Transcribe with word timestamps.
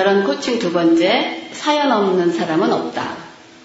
결혼 0.00 0.24
코칭 0.24 0.58
두 0.58 0.72
번째, 0.72 1.50
사연 1.52 1.92
없는 1.92 2.32
사람은 2.32 2.72
없다. 2.72 3.18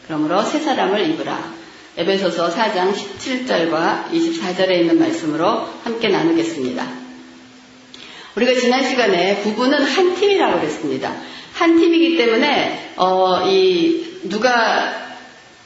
그러므로 0.05 0.43
새 0.43 0.59
사람을 0.59 1.09
입으라. 1.11 1.53
에베소서 1.95 2.53
4장 2.53 2.93
17절과 2.93 4.11
24절에 4.11 4.81
있는 4.81 4.99
말씀으로 4.99 5.65
함께 5.85 6.09
나누겠습니다. 6.09 6.85
우리가 8.35 8.53
지난 8.59 8.83
시간에 8.83 9.43
부부는 9.43 9.81
한 9.81 10.13
팀이라고 10.15 10.59
그랬습니다. 10.59 11.15
한 11.53 11.77
팀이기 11.77 12.17
때문에 12.17 12.95
어, 12.97 13.47
이 13.47 14.19
누가 14.23 14.93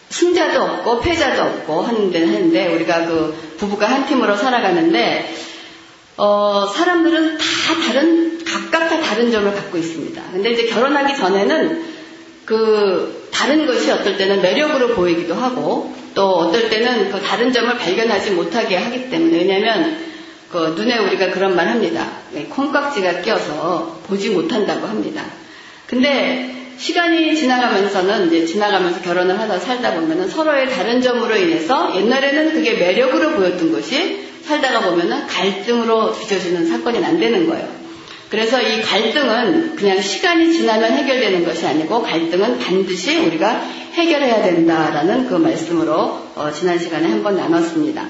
승자도 0.10 0.62
없고 0.62 1.00
패자도 1.00 1.42
없고 1.42 1.82
하는데 1.82 2.26
하는데 2.26 2.76
우리가 2.76 3.08
그 3.08 3.56
부부가 3.58 3.90
한 3.90 4.06
팀으로 4.06 4.36
살아가는데 4.36 5.34
어, 6.22 6.68
사람들은 6.68 7.38
다 7.38 7.44
다른 7.88 8.44
각각 8.44 8.90
다 8.90 9.00
다른 9.00 9.32
점을 9.32 9.50
갖고 9.54 9.78
있습니다. 9.78 10.22
근데 10.34 10.52
이제 10.52 10.66
결혼하기 10.66 11.16
전에는 11.16 11.84
그 12.44 13.30
다른 13.32 13.66
것이 13.66 13.90
어떨 13.90 14.18
때는 14.18 14.42
매력으로 14.42 14.96
보이기도 14.96 15.34
하고 15.34 15.96
또 16.16 16.36
어떨 16.36 16.70
때는 16.70 17.10
그 17.10 17.22
다른 17.22 17.54
점을 17.54 17.74
발견하지 17.78 18.32
못하게 18.32 18.76
하기 18.76 19.10
때문에 19.10 19.38
왜냐하면 19.38 19.98
그 20.52 20.74
눈에 20.76 20.98
우리가 20.98 21.32
그런 21.32 21.56
말 21.56 21.70
합니다. 21.70 22.12
네, 22.32 22.48
콩깍지가 22.50 23.22
껴서 23.22 24.02
보지 24.08 24.32
못한다고 24.32 24.88
합니다. 24.88 25.24
근데 25.88 26.54
시간이 26.78 27.34
지나가면서는 27.38 28.28
이제 28.28 28.46
지나가면서 28.46 29.02
결혼을 29.02 29.40
하다 29.40 29.58
살다 29.60 29.94
보면은 29.94 30.28
서로의 30.28 30.70
다른 30.70 31.02
점으로 31.02 31.38
인해서 31.38 31.96
옛날에는 31.96 32.52
그게 32.52 32.74
매력으로 32.74 33.32
보였던 33.32 33.72
것이 33.72 34.29
살다가 34.44 34.82
보면은 34.82 35.28
갈등으로 35.28 36.14
빚어지는 36.14 36.68
사건이 36.68 37.00
난되는 37.00 37.48
거예요. 37.48 37.80
그래서 38.30 38.62
이 38.62 38.82
갈등은 38.82 39.76
그냥 39.76 40.02
시간이 40.02 40.54
지나면 40.54 40.94
해결되는 40.94 41.46
것이 41.46 41.66
아니고 41.66 42.04
갈등은 42.04 42.60
반드시 42.60 43.18
우리가 43.18 43.62
해결해야 43.94 44.44
된다라는 44.44 45.28
그 45.28 45.36
말씀으로 45.36 46.30
어, 46.36 46.52
지난 46.54 46.78
시간에 46.78 47.08
한번 47.10 47.38
나눴습니다. 47.38 48.06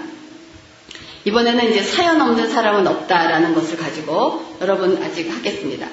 이번에는 1.26 1.72
이제 1.72 1.82
사연 1.82 2.22
없는 2.22 2.50
사람은 2.50 2.86
없다라는 2.88 3.54
것을 3.56 3.78
가지고 3.78 4.44
여러분 4.62 5.02
시작하겠습니다. 5.02 5.88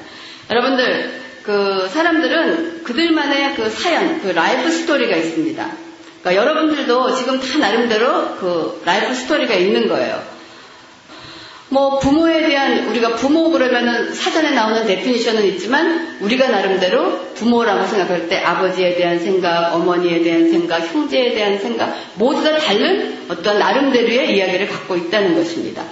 여러분들 0.50 1.20
그 1.42 1.88
사람들은 1.88 2.82
그들만의 2.82 3.54
그 3.54 3.70
사연, 3.70 4.20
그 4.20 4.28
life 4.28 4.70
story가 4.70 5.14
있습니다. 5.14 5.70
그러니까 6.20 6.42
여러분들도 6.42 7.14
지금 7.14 7.38
다 7.38 7.58
나름대로 7.58 8.36
그 8.36 8.82
life 8.84 9.14
story가 9.14 9.54
있는 9.54 9.86
거예요. 9.88 10.35
뭐 11.68 11.98
부모에 11.98 12.46
대한 12.46 12.86
우리가 12.86 13.16
부모 13.16 13.50
그러면은 13.50 14.14
사전에 14.14 14.52
나오는 14.52 14.86
데피니션은 14.86 15.44
있지만 15.46 16.16
우리가 16.20 16.48
나름대로 16.48 17.32
부모라고 17.34 17.86
생각할 17.86 18.28
때 18.28 18.38
아버지에 18.38 18.94
대한 18.94 19.18
생각, 19.18 19.74
어머니에 19.74 20.22
대한 20.22 20.50
생각, 20.50 20.78
형제에 20.80 21.34
대한 21.34 21.58
생각 21.58 21.96
모두 22.14 22.44
다 22.44 22.56
다른 22.56 23.18
어떤 23.28 23.58
나름대로의 23.58 24.36
이야기를 24.36 24.68
갖고 24.68 24.96
있다는 24.96 25.34
것입니다. 25.34 25.82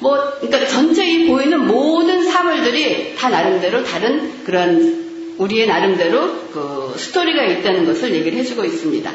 뭐 0.00 0.18
그러니까 0.40 0.66
전체 0.66 1.06
이 1.06 1.26
보이는 1.28 1.66
모든 1.66 2.24
사물들이 2.24 3.14
다 3.14 3.30
나름대로 3.30 3.84
다른 3.84 4.44
그런 4.44 5.34
우리의 5.38 5.66
나름대로 5.66 6.50
그 6.52 6.94
스토리가 6.98 7.44
있다는 7.44 7.86
것을 7.86 8.14
얘기를 8.14 8.38
해주고 8.38 8.64
있습니다. 8.64 9.10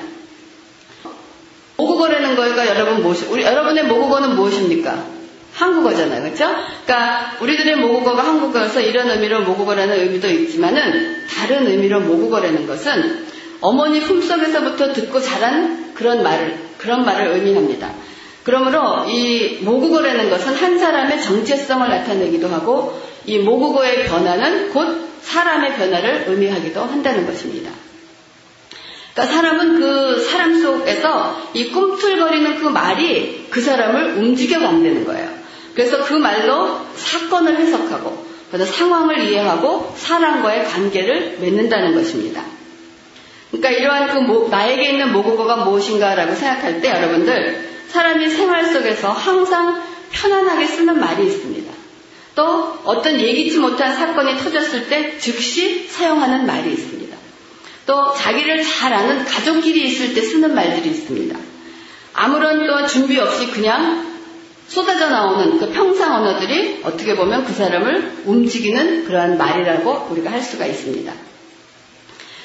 모국어라는 1.77 2.35
거가 2.35 2.67
여러분 2.67 3.03
무엇이, 3.03 3.25
우리, 3.25 3.43
여러분의 3.43 3.83
모국어는 3.85 4.35
무엇입니까? 4.35 5.16
한국어잖아요. 5.57 6.21
그렇죠? 6.21 6.45
그러니까 6.85 7.35
우리들의 7.41 7.77
모국어가 7.77 8.23
한국어여서 8.23 8.81
이런 8.81 9.09
의미로 9.09 9.41
모국어라는 9.41 9.99
의미도 9.99 10.27
있지만은 10.29 11.25
다른 11.27 11.67
의미로 11.67 11.99
모국어라는 12.01 12.67
것은 12.67 13.25
어머니 13.59 14.01
품속에서부터 14.01 14.93
듣고 14.93 15.19
자란 15.19 15.93
그런 15.95 16.21
말을 16.21 16.57
그런 16.77 17.03
말을 17.03 17.33
의미합니다. 17.33 17.91
그러므로 18.43 19.05
이 19.09 19.59
모국어라는 19.61 20.29
것은 20.29 20.53
한 20.53 20.77
사람의 20.77 21.21
정체성을 21.21 21.89
나타내기도 21.89 22.47
하고 22.49 23.01
이 23.25 23.39
모국어의 23.39 24.05
변화는 24.05 24.69
곧 24.69 25.07
사람의 25.21 25.75
변화를 25.75 26.25
의미하기도 26.27 26.81
한다는 26.81 27.25
것입니다. 27.25 27.71
그러니까 29.13 29.35
사람은 29.35 29.79
그 29.79 30.21
사람 30.21 30.61
속에서 30.61 31.49
이 31.55 31.71
꿈틀거리는 31.71 32.59
그 32.59 32.67
말이 32.67 33.47
그 33.49 33.59
사람을 33.59 34.17
움직여 34.17 34.59
만드는 34.59 35.05
거예요. 35.05 35.46
그래서 35.77 36.03
그 36.03 36.15
말로 36.15 36.81
사건을 36.95 37.55
해석하고 37.55 38.25
그래서 38.49 38.71
상황을 38.73 39.19
이해하고 39.25 39.93
사람과의 39.95 40.65
관계를 40.65 41.37
맺는다는 41.39 41.93
것입니다. 41.93 42.43
그러니까 43.51 43.69
이러한 43.69 44.07
그 44.07 44.17
모, 44.21 44.47
나에게 44.47 44.89
있는 44.89 45.13
모국어가 45.13 45.57
무엇인가라고 45.57 46.33
생각할 46.33 46.81
때 46.81 46.89
여러분들 46.89 47.69
사람이 47.89 48.27
생활 48.27 48.65
속에서 48.65 49.11
항상 49.11 49.83
편안하게 50.11 50.65
쓰는 50.65 50.99
말이 50.99 51.27
있습니다. 51.27 51.71
또 52.33 52.79
어떤 52.83 53.19
예기치 53.19 53.59
못한 53.59 53.95
사건이 53.95 54.39
터졌을 54.39 54.89
때 54.89 55.19
즉시 55.19 55.87
사용하는 55.87 56.47
말이 56.47 56.71
있습니다. 56.71 57.15
또 57.85 58.13
자기를 58.15 58.63
잘 58.63 58.93
아는 58.93 59.25
가족끼리 59.25 59.85
있을 59.89 60.15
때 60.15 60.21
쓰는 60.23 60.55
말들이 60.55 60.89
있습니다. 60.89 61.37
아무런 62.13 62.65
또 62.65 62.87
준비 62.87 63.19
없이 63.19 63.51
그냥 63.51 64.06
쏟아져 64.67 65.09
나오는 65.09 65.59
그 65.59 65.71
평상 65.71 66.15
언어들이 66.15 66.81
어떻게 66.83 67.15
보면 67.15 67.45
그 67.45 67.53
사람을 67.53 68.23
움직이는 68.25 69.05
그러한 69.05 69.37
말이라고 69.37 70.09
우리가 70.11 70.31
할 70.31 70.41
수가 70.41 70.65
있습니다. 70.65 71.11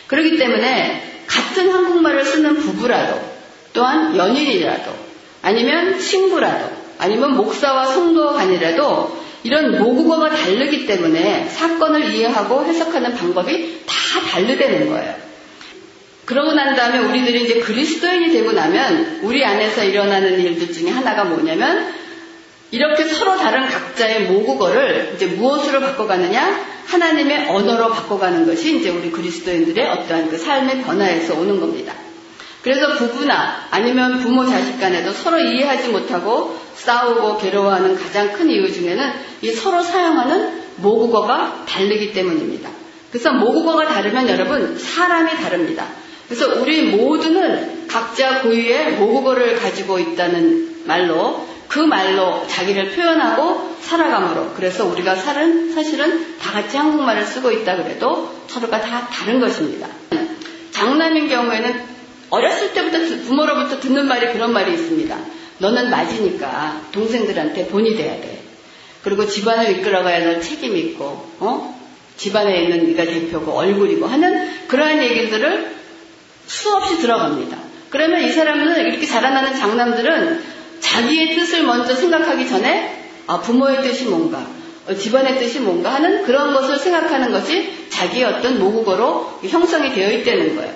그렇기 0.06 0.36
때문에 0.36 1.22
같은 1.26 1.70
한국말을 1.70 2.24
쓰는 2.24 2.56
부부라도 2.56 3.20
또한 3.72 4.16
연인이라도 4.16 4.92
아니면 5.42 5.98
친구라도 5.98 6.70
아니면 6.98 7.36
목사와 7.36 7.86
성도 7.86 8.32
간이라도 8.32 9.22
이런 9.44 9.78
모국어가 9.78 10.30
다르기 10.30 10.86
때문에 10.86 11.46
사건을 11.48 12.14
이해하고 12.14 12.64
해석하는 12.64 13.14
방법이 13.16 13.80
다 13.86 14.20
다르다는 14.30 14.88
거예요. 14.90 15.14
그러고 16.24 16.52
난 16.52 16.76
다음에 16.76 16.98
우리들이 16.98 17.42
이제 17.44 17.60
그리스도인이 17.60 18.30
되고 18.30 18.52
나면 18.52 19.20
우리 19.22 19.44
안에서 19.44 19.82
일어나는 19.82 20.40
일들 20.40 20.72
중에 20.72 20.90
하나가 20.90 21.24
뭐냐면 21.24 21.92
이렇게 22.72 23.04
서로 23.04 23.36
다른 23.36 23.68
각자의 23.68 24.22
모국어를 24.30 25.12
이제 25.14 25.26
무엇으로 25.26 25.80
바꿔가느냐? 25.80 26.72
하나님의 26.86 27.50
언어로 27.50 27.90
바꿔가는 27.90 28.46
것이 28.46 28.78
이제 28.78 28.88
우리 28.88 29.10
그리스도인들의 29.10 29.88
어떠한 29.88 30.30
그 30.30 30.38
삶의 30.38 30.82
변화에서 30.82 31.38
오는 31.38 31.60
겁니다. 31.60 31.92
그래서 32.62 32.94
부부나 32.94 33.66
아니면 33.70 34.20
부모 34.20 34.46
자식 34.46 34.80
간에도 34.80 35.12
서로 35.12 35.38
이해하지 35.38 35.88
못하고 35.88 36.58
싸우고 36.74 37.38
괴로워하는 37.38 37.94
가장 37.96 38.32
큰 38.32 38.48
이유 38.48 38.72
중에는 38.72 39.12
이 39.42 39.50
서로 39.50 39.82
사용하는 39.82 40.62
모국어가 40.76 41.64
다르기 41.68 42.12
때문입니다. 42.12 42.70
그래서 43.10 43.32
모국어가 43.32 43.86
다르면 43.86 44.28
여러분 44.30 44.78
사람이 44.78 45.32
다릅니다. 45.32 45.86
그래서 46.26 46.60
우리 46.60 46.82
모두는 46.84 47.86
각자 47.88 48.40
고유의 48.40 48.92
모국어를 48.92 49.58
가지고 49.58 49.98
있다는 49.98 50.84
말로 50.86 51.51
그 51.72 51.78
말로 51.78 52.46
자기를 52.48 52.90
표현하고 52.90 53.76
살아감으로 53.80 54.52
그래서 54.54 54.84
우리가 54.84 55.16
살은 55.16 55.72
사실은 55.72 56.36
다 56.36 56.52
같이 56.52 56.76
한국말을 56.76 57.24
쓰고 57.24 57.50
있다 57.50 57.76
그래도 57.76 58.30
서로가 58.46 58.82
다 58.82 59.08
다른 59.10 59.40
것입니다. 59.40 59.88
장남인 60.70 61.28
경우에는 61.28 61.82
어렸을 62.28 62.74
때부터 62.74 62.98
부모로부터 63.24 63.80
듣는 63.80 64.06
말이 64.06 64.34
그런 64.34 64.52
말이 64.52 64.74
있습니다. 64.74 65.16
너는 65.60 65.88
맞으니까 65.88 66.82
동생들한테 66.92 67.68
본이 67.68 67.96
돼야 67.96 68.20
돼. 68.20 68.42
그리고 69.02 69.26
집안을 69.26 69.78
이끌어가야 69.78 70.26
할 70.26 70.42
책임이 70.42 70.78
있고, 70.78 71.04
어? 71.40 71.82
집안에 72.18 72.64
있는 72.64 72.86
네가 72.88 73.04
대표고 73.04 73.50
얼굴이고 73.50 74.06
하는 74.06 74.50
그러한 74.68 75.02
얘기들을 75.02 75.74
수없이 76.46 76.98
들어갑니다. 76.98 77.56
그러면 77.88 78.22
이 78.22 78.30
사람은 78.30 78.78
이렇게 78.86 79.06
자라나는 79.06 79.54
장남들은 79.54 80.51
자기의 80.92 81.36
뜻을 81.36 81.62
먼저 81.62 81.94
생각하기 81.94 82.46
전에 82.48 82.98
아, 83.26 83.40
부모의 83.40 83.82
뜻이 83.82 84.04
뭔가, 84.04 84.44
어, 84.86 84.94
집안의 84.94 85.38
뜻이 85.38 85.60
뭔가 85.60 85.94
하는 85.94 86.24
그런 86.24 86.52
것을 86.52 86.76
생각하는 86.78 87.32
것이 87.32 87.88
자기의 87.88 88.24
어떤 88.24 88.58
모국어로 88.58 89.40
형성이 89.48 89.94
되어 89.94 90.10
있다는 90.10 90.56
거예요. 90.56 90.72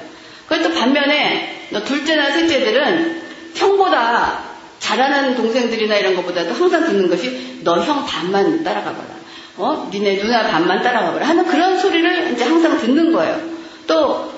그런데 0.47 0.69
또 0.69 0.75
반면에 0.75 1.69
둘째나 1.85 2.31
셋째들은 2.31 3.23
형보다 3.57 4.45
잘하는 4.79 5.35
동생들이나 5.35 5.97
이런 5.97 6.15
것보다도 6.17 6.55
항상 6.55 6.87
듣는 6.87 7.11
것이 7.11 7.61
너 7.65 7.81
형 7.81 8.07
반만 8.07 8.63
따라가봐라. 8.63 9.17
어? 9.59 9.91
니네 9.93 10.19
누나 10.19 10.47
반만 10.49 10.83
따라가봐라. 10.83 11.27
하는 11.27 11.45
그런 11.47 11.79
소리를 11.79 12.33
이제 12.33 12.45
항상 12.45 12.79
듣는 12.79 13.13
거예요. 13.13 13.41
또 13.87 14.33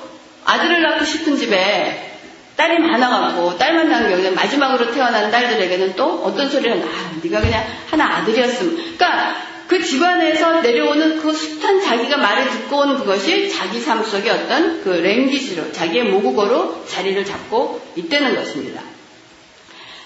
아들을 0.45 0.83
낳고 0.83 1.05
싶은 1.05 1.37
집에 1.37 2.18
딸이 2.59 2.81
많아갖고 2.81 3.57
딸만 3.57 3.89
낳은 3.89 4.11
경우는 4.11 4.35
마지막으로 4.35 4.91
태어난 4.91 5.31
딸들에게는 5.31 5.95
또 5.95 6.25
어떤 6.25 6.51
소리를 6.51 6.83
아 6.83 7.13
네가 7.23 7.41
그냥 7.41 7.65
하나 7.89 8.17
아들이었으면 8.17 8.75
그러니까 8.75 9.37
그 9.69 9.81
집안에서 9.81 10.61
내려오는 10.63 11.21
그 11.21 11.33
숱한 11.33 11.81
자기가 11.81 12.17
말을 12.17 12.51
듣고 12.51 12.79
온 12.79 12.99
그것이 12.99 13.49
자기 13.49 13.79
삶 13.79 14.03
속에 14.03 14.31
어떤 14.31 14.83
그 14.83 14.89
랭귀지로, 14.89 15.73
자기의 15.73 16.05
모국어로 16.05 16.85
자리를 16.87 17.23
잡고 17.25 17.81
있다는 17.95 18.35
것입니다. 18.35 18.83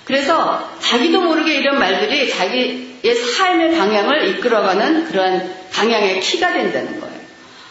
그래서 0.04 0.68
자기도 0.80 1.22
모르게 1.22 1.54
이런 1.54 1.78
말들이 1.78 2.28
자기의 2.28 3.14
삶의 3.14 3.76
방향을 3.78 4.28
이끌어가는 4.28 5.04
그러한 5.06 5.54
방향의 5.72 6.20
키가 6.20 6.52
된다는 6.52 7.00
거예요. 7.00 7.11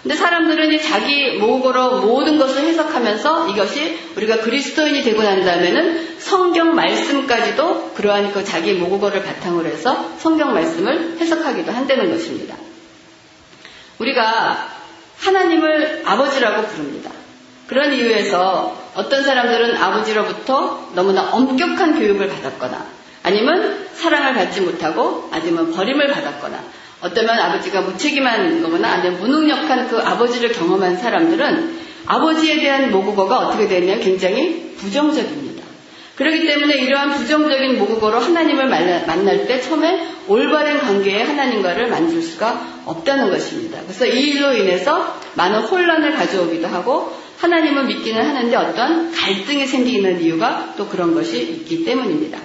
근데 0.02 0.16
사람들은 0.16 0.72
이 0.72 0.82
자기 0.82 1.38
모국어로 1.38 2.02
모든 2.02 2.40
것을 2.40 2.64
해석하면서 2.64 3.50
이것이 3.50 4.00
우리가 4.16 4.38
그리스도인이 4.38 5.04
되고 5.04 5.22
난 5.22 5.46
다음에는 5.46 6.18
성경 6.18 6.74
말씀까지도 6.74 7.92
그러한 7.94 8.32
그 8.32 8.44
자기 8.44 8.74
모국어를 8.74 9.24
바탕으로 9.24 9.68
해서 9.68 10.12
성경 10.18 10.54
말씀을 10.54 11.18
해석하기도 11.20 11.72
한다는 11.72 12.12
것입니다. 12.12 12.56
우리가 14.00 14.70
하나님을 15.20 16.02
아버지라고 16.04 16.64
부릅니다. 16.68 17.12
그런 17.68 17.94
이유에서 17.94 18.76
어떤 18.96 19.24
사람들은 19.24 19.78
아버지로부터 19.78 20.90
너무나 20.96 21.30
엄격한 21.32 22.00
교육을 22.00 22.28
받았거나 22.28 22.86
아니면 23.24 23.88
사랑을 23.94 24.34
받지 24.34 24.62
못하고 24.62 25.30
아니면 25.32 25.72
버림을 25.72 26.08
받았거나 26.08 26.60
어쩌면 27.02 27.40
아버지가 27.40 27.82
무책임한 27.82 28.62
거거나 28.62 28.88
아니면 28.90 29.20
무능력한 29.20 29.88
그 29.88 30.00
아버지를 30.00 30.52
경험한 30.52 30.98
사람들은 30.98 31.80
아버지에 32.06 32.60
대한 32.60 32.92
모국어가 32.92 33.40
어떻게 33.40 33.68
되느냐 33.68 33.98
굉장히 33.98 34.76
부정적입니다. 34.78 35.62
그렇기 36.16 36.46
때문에 36.46 36.76
이러한 36.76 37.12
부정적인 37.14 37.80
모국어로 37.80 38.20
하나님을 38.20 38.68
만날 38.68 39.48
때 39.48 39.60
처음에 39.60 40.08
올바른 40.28 40.80
관계에 40.80 41.24
하나님과를 41.24 41.88
만들 41.90 42.22
수가 42.22 42.84
없다는 42.86 43.32
것입니다. 43.32 43.80
그래서 43.84 44.06
이 44.06 44.30
일로 44.30 44.54
인해서 44.54 45.18
많은 45.34 45.62
혼란을 45.62 46.14
가져오기도 46.14 46.68
하고 46.68 47.12
하나님을 47.40 47.86
믿기는 47.86 48.24
하는데 48.24 48.56
어떤 48.56 49.12
갈등이 49.12 49.66
생기는 49.66 50.22
이유가 50.22 50.76
또 50.78 50.88
그런 50.88 51.16
것이 51.16 51.42
있기 51.42 51.86
때문입니다. 51.86 52.38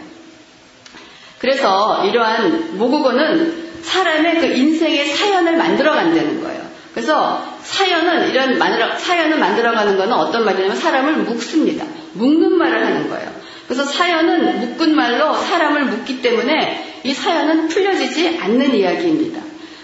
그래서 1.38 2.06
이러한 2.06 2.78
모국어는 2.78 3.75
사람의 3.86 4.40
그 4.40 4.46
인생의 4.46 5.06
사연을 5.06 5.56
만들어 5.56 5.92
간다는 5.92 6.42
거예요. 6.42 6.60
그래서 6.92 7.42
사연은 7.62 8.30
이런 8.30 8.58
만들어, 8.58 8.96
사연을 8.96 9.38
만들어 9.38 9.72
가는 9.72 9.96
것은 9.96 10.12
어떤 10.12 10.44
말이냐면 10.44 10.76
사람을 10.76 11.14
묶습니다. 11.18 11.84
묶는 12.14 12.58
말을 12.58 12.84
하는 12.84 13.08
거예요. 13.08 13.30
그래서 13.68 13.84
사연은 13.84 14.60
묶은 14.60 14.94
말로 14.94 15.34
사람을 15.34 15.84
묶기 15.84 16.20
때문에 16.20 17.00
이 17.04 17.14
사연은 17.14 17.68
풀려지지 17.68 18.38
않는 18.40 18.74
이야기입니다. 18.74 19.40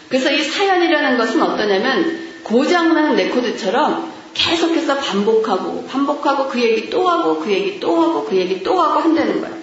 그래서 0.08 0.30
이 0.32 0.42
사연이라는 0.42 1.18
것은 1.18 1.42
어떠냐면 1.42 2.18
고장난 2.42 3.14
레코드처럼 3.16 4.10
계속해서 4.34 4.96
반복하고 4.96 5.86
반복하고 5.86 6.48
그 6.48 6.60
얘기 6.60 6.90
또 6.90 7.08
하고 7.08 7.38
그 7.38 7.52
얘기 7.52 7.78
또 7.78 8.00
하고 8.00 8.24
그 8.24 8.36
얘기 8.36 8.62
또 8.62 8.80
하고 8.80 9.00
한다는 9.00 9.40
거예요. 9.40 9.61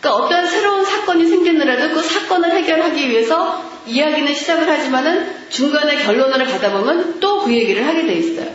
그러니까 0.00 0.24
어떤 0.24 0.46
새로운 0.46 0.84
사건이 0.84 1.26
생겼느라도 1.26 1.94
그 1.94 2.02
사건을 2.02 2.52
해결하기 2.52 3.10
위해서 3.10 3.64
이야기는 3.86 4.34
시작을 4.34 4.68
하지만은 4.68 5.32
중간에 5.50 5.96
결론을 5.96 6.46
가다 6.46 6.72
보면 6.72 7.20
또 7.20 7.38
그 7.48 7.54
얘기를 7.54 7.86
하게 7.86 8.04
돼 8.04 8.14
있어요. 8.14 8.46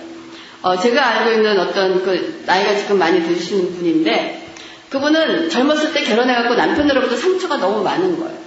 어, 0.62 0.78
제가 0.78 1.04
알고 1.06 1.31
있는 1.31 1.60
어떤 1.60 2.04
그 2.04 2.44
나이가 2.45 2.75
지금 2.75 3.00
많이 3.00 3.24
드시는 3.28 3.75
분인데 3.75 4.48
그분은 4.90 5.50
젊었을 5.50 5.94
때 5.94 6.04
결혼해갖고 6.04 6.54
남편으로부터 6.54 7.16
상처가 7.16 7.57
너무 7.57 7.84
많은 7.84 8.19
거예요. 8.19 8.38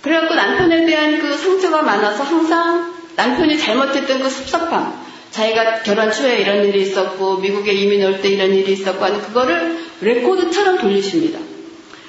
그래갖고 0.00 0.34
남편에 0.34 0.86
대한 0.86 1.18
그 1.18 1.36
상처가 1.36 1.82
많아서 1.82 2.22
항상 2.24 2.94
남편이 3.16 3.58
잘못했던 3.58 4.20
그 4.22 4.30
섭섭함, 4.30 4.94
자기가 5.30 5.82
결혼 5.82 6.10
초에 6.10 6.38
이런 6.38 6.64
일이 6.64 6.80
있었고 6.82 7.38
미국에 7.38 7.72
이민 7.74 8.02
올 8.04 8.22
때 8.22 8.28
이런 8.30 8.54
일이 8.54 8.72
있었고 8.72 9.04
하는 9.04 9.20
그거를 9.20 9.76
레코드처럼 10.00 10.78
돌리십니다. 10.78 11.38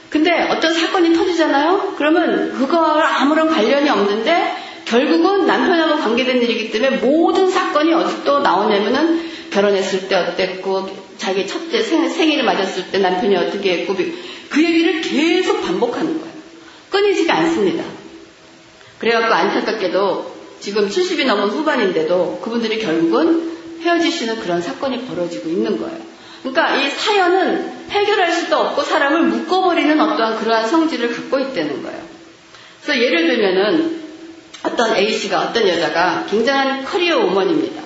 근데 0.09 0.31
어떤 0.49 0.73
사건이 0.73 1.13
터지잖아요? 1.13 1.93
그러면 1.97 2.53
그거와 2.53 3.21
아무런 3.21 3.49
관련이 3.49 3.89
없는데 3.89 4.55
결국은 4.85 5.45
남편하고 5.45 6.01
관계된 6.01 6.41
일이기 6.41 6.71
때문에 6.71 6.97
모든 6.97 7.49
사건이 7.49 7.93
어디또 7.93 8.39
나오냐면은 8.39 9.29
결혼했을 9.51 10.07
때 10.07 10.15
어땠고 10.15 10.89
자기 11.17 11.45
첫째 11.45 11.81
생, 11.83 12.09
생일을 12.09 12.43
맞았을 12.43 12.91
때 12.91 12.97
남편이 12.97 13.35
어떻게 13.35 13.79
했고 13.79 13.95
그 13.95 14.63
얘기를 14.63 15.01
계속 15.01 15.61
반복하는 15.61 16.19
거예요. 16.19 16.33
끊이지가 16.89 17.35
않습니다. 17.35 17.83
그래갖고 18.97 19.33
안타깝게도 19.33 20.39
지금 20.59 20.89
70이 20.89 21.25
넘은 21.25 21.49
후반인데도 21.49 22.39
그분들이 22.41 22.79
결국은 22.79 23.57
헤어지시는 23.81 24.39
그런 24.41 24.61
사건이 24.61 25.05
벌어지고 25.05 25.49
있는 25.49 25.79
거예요. 25.79 26.08
그러니까 26.41 26.75
이 26.77 26.89
사연은 26.89 27.89
해결할 27.89 28.31
수도 28.31 28.57
없고 28.57 28.83
사람을 28.83 29.23
묶어버리는 29.23 29.99
어떠한 29.99 30.39
그러한 30.39 30.67
성질을 30.67 31.13
갖고 31.13 31.39
있다는 31.39 31.83
거예요. 31.83 31.99
그래서 32.81 33.01
예를 33.01 33.27
들면은 33.27 33.99
어떤 34.63 34.95
A씨가 34.95 35.39
어떤 35.41 35.67
여자가 35.67 36.25
굉장한 36.29 36.85
커리어 36.85 37.19
우먼입니다. 37.19 37.81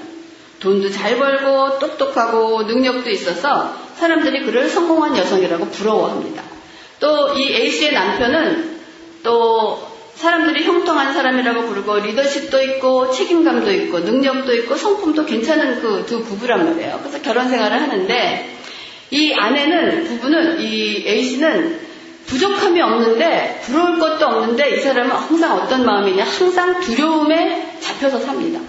돈도 0.59 0.89
잘 0.91 1.17
벌고 1.17 1.79
똑똑하고 1.79 2.63
능력도 2.63 3.09
있어서 3.09 3.75
사람들이 3.95 4.45
그를 4.45 4.69
성공한 4.69 5.17
여성이라고 5.17 5.67
부러워합니다. 5.69 6.43
또 6.99 7.33
이 7.35 7.53
A씨의 7.53 7.93
남편은 7.93 8.79
또 9.23 9.92
사람들이 10.23 10.63
형통한 10.63 11.13
사람이라고 11.13 11.63
부르고 11.67 11.99
리더십도 11.99 12.63
있고 12.63 13.11
책임감도 13.11 13.71
있고 13.73 13.99
능력도 13.99 14.55
있고 14.55 14.77
성품도 14.77 15.25
괜찮은 15.25 15.81
그 15.81 16.05
두 16.05 16.23
부부란 16.23 16.65
말이에요. 16.65 16.99
그래서 17.01 17.21
결혼 17.21 17.49
생활을 17.49 17.81
하는데 17.81 18.49
이 19.11 19.33
아내는 19.33 20.05
부부는 20.05 20.61
이 20.61 21.03
A씨는 21.05 21.79
부족함이 22.25 22.81
없는데 22.81 23.61
부러울 23.63 23.99
것도 23.99 24.25
없는데 24.25 24.77
이 24.77 24.79
사람은 24.79 25.11
항상 25.11 25.57
어떤 25.57 25.85
마음이냐 25.85 26.23
항상 26.23 26.79
두려움에 26.79 27.79
잡혀서 27.81 28.19
삽니다. 28.19 28.61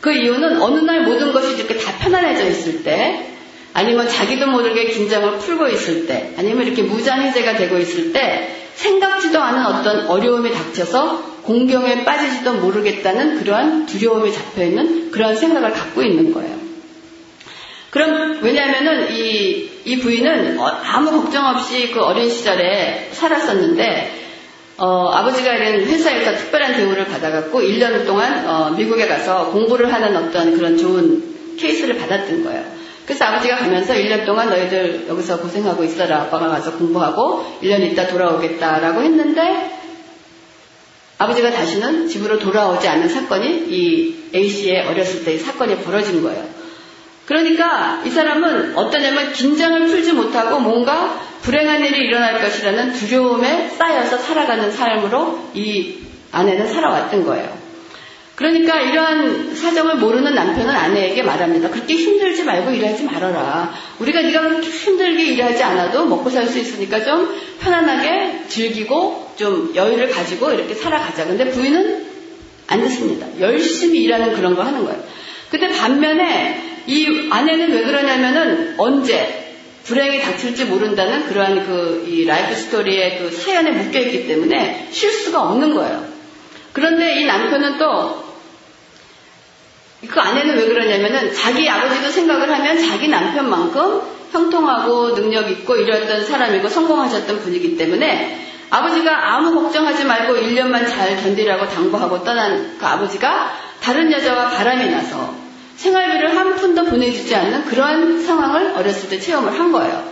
그 0.00 0.12
이유는 0.12 0.62
어느 0.62 0.80
날 0.80 1.02
모든 1.02 1.32
것이 1.32 1.54
이렇게 1.54 1.76
다 1.76 1.92
편안해져 1.98 2.46
있을 2.46 2.82
때 2.82 3.26
아니면 3.74 4.08
자기도 4.08 4.46
모르게 4.46 4.86
긴장을 4.86 5.38
풀고 5.38 5.68
있을 5.68 6.06
때 6.06 6.32
아니면 6.38 6.66
이렇게 6.66 6.82
무장해제가 6.82 7.56
되고 7.56 7.76
있을 7.78 8.12
때 8.12 8.57
생각지도 8.78 9.42
않은 9.42 9.66
어떤 9.66 10.06
어려움이 10.06 10.52
닥쳐서 10.52 11.40
공경에 11.42 12.04
빠지지도 12.04 12.54
모르겠다는 12.54 13.40
그러한 13.40 13.86
두려움이 13.86 14.32
잡혀 14.32 14.64
있는 14.64 15.10
그러한 15.10 15.36
생각을 15.36 15.72
갖고 15.72 16.02
있는 16.02 16.32
거예요. 16.32 16.56
그럼 17.90 18.38
왜냐하면은 18.42 19.10
이, 19.10 19.68
이 19.84 19.98
부인은 19.98 20.60
어, 20.60 20.66
아무 20.66 21.10
걱정 21.10 21.46
없이 21.46 21.90
그 21.90 22.00
어린 22.00 22.30
시절에 22.30 23.08
살았었는데 23.12 24.14
어, 24.76 25.10
아버지가 25.12 25.54
이런 25.54 25.80
회사에서 25.80 26.36
특별한 26.36 26.74
대우를 26.74 27.06
받아갖고 27.06 27.60
1년 27.60 28.06
동안 28.06 28.48
어, 28.48 28.70
미국에 28.70 29.08
가서 29.08 29.50
공부를 29.50 29.92
하는 29.92 30.16
어떤 30.16 30.56
그런 30.56 30.76
좋은 30.76 31.56
케이스를 31.58 31.96
받았던 31.96 32.44
거예요. 32.44 32.77
그래서 33.08 33.24
아버지가 33.24 33.56
가면서 33.56 33.94
1년 33.94 34.26
동안 34.26 34.50
너희들 34.50 35.06
여기서 35.08 35.40
고생하고 35.40 35.82
있어라. 35.82 36.24
아빠가 36.24 36.48
가서 36.48 36.72
공부하고 36.72 37.58
1년 37.62 37.80
있다 37.80 38.06
돌아오겠다라고 38.06 39.00
했는데 39.00 39.78
아버지가 41.16 41.50
다시는 41.50 42.08
집으로 42.08 42.38
돌아오지 42.38 42.86
않는 42.86 43.08
사건이 43.08 43.64
이 43.70 44.14
A씨의 44.34 44.88
어렸을 44.88 45.24
때의 45.24 45.38
사건이 45.38 45.78
벌어진 45.84 46.22
거예요. 46.22 46.44
그러니까 47.24 48.02
이 48.04 48.10
사람은 48.10 48.76
어떠냐면 48.76 49.32
긴장을 49.32 49.86
풀지 49.86 50.12
못하고 50.12 50.60
뭔가 50.60 51.18
불행한 51.40 51.82
일이 51.86 52.08
일어날 52.08 52.42
것이라는 52.42 52.92
두려움에 52.92 53.70
쌓여서 53.70 54.18
살아가는 54.18 54.70
삶으로 54.70 55.48
이 55.54 55.96
아내는 56.30 56.68
살아왔던 56.68 57.24
거예요. 57.24 57.67
그러니까 58.38 58.80
이러한 58.80 59.56
사정을 59.56 59.96
모르는 59.96 60.32
남편은 60.32 60.72
아내에게 60.72 61.24
말합니다. 61.24 61.70
그렇게 61.70 61.94
힘들지 61.94 62.44
말고 62.44 62.70
일하지 62.70 63.02
말아라. 63.02 63.74
우리가 63.98 64.22
네가 64.22 64.42
그렇게 64.42 64.68
힘들게 64.68 65.24
일하지 65.24 65.60
않아도 65.64 66.06
먹고 66.06 66.30
살 66.30 66.46
수 66.46 66.60
있으니까 66.60 67.02
좀 67.02 67.36
편안하게 67.60 68.44
즐기고 68.46 69.32
좀 69.36 69.72
여유를 69.74 70.10
가지고 70.10 70.52
이렇게 70.52 70.74
살아가자. 70.74 71.26
근데 71.26 71.50
부인은 71.50 72.06
안 72.68 72.80
듣습니다. 72.82 73.26
열심히 73.40 74.02
일하는 74.04 74.34
그런 74.34 74.54
거 74.54 74.62
하는 74.62 74.84
거예요. 74.84 75.02
근데 75.50 75.66
반면에 75.76 76.62
이 76.86 77.28
아내는 77.30 77.72
왜 77.72 77.82
그러냐면은 77.82 78.74
언제 78.78 79.46
불행이 79.82 80.20
닥칠지 80.20 80.66
모른다는 80.66 81.26
그러한 81.26 81.66
그 81.66 82.04
이 82.06 82.24
life 82.24 82.54
story의 82.54 83.18
그 83.18 83.30
사연에 83.32 83.72
묶여 83.72 83.98
있기 83.98 84.28
때문에 84.28 84.86
쉴 84.92 85.10
수가 85.10 85.42
없는 85.42 85.74
거예요. 85.74 86.04
그런데 86.72 87.20
이 87.20 87.24
남편은 87.24 87.78
또 87.78 88.27
그 90.06 90.20
아내는 90.20 90.56
왜 90.56 90.66
그러냐면은 90.66 91.34
자기 91.34 91.68
아버지도 91.68 92.10
생각을 92.10 92.52
하면 92.52 92.78
자기 92.78 93.08
남편만큼 93.08 94.02
형통하고 94.30 95.14
능력 95.14 95.50
있고 95.50 95.76
이랬던 95.76 96.24
사람이고 96.24 96.68
성공하셨던 96.68 97.40
분이기 97.40 97.76
때문에 97.76 98.46
아버지가 98.70 99.34
아무 99.34 99.54
걱정하지 99.54 100.04
말고 100.04 100.34
1년만 100.34 100.88
잘 100.88 101.16
견디라고 101.16 101.68
당부하고 101.68 102.22
떠난 102.22 102.76
그 102.78 102.86
아버지가 102.86 103.52
다른 103.80 104.12
여자와 104.12 104.50
바람이 104.50 104.90
나서 104.90 105.34
생활비를 105.76 106.36
한 106.36 106.56
푼도 106.56 106.84
보내주지 106.84 107.34
않는 107.34 107.64
그러한 107.64 108.22
상황을 108.22 108.74
어렸을 108.76 109.08
때 109.08 109.18
체험을 109.18 109.58
한 109.58 109.72
거예요. 109.72 110.04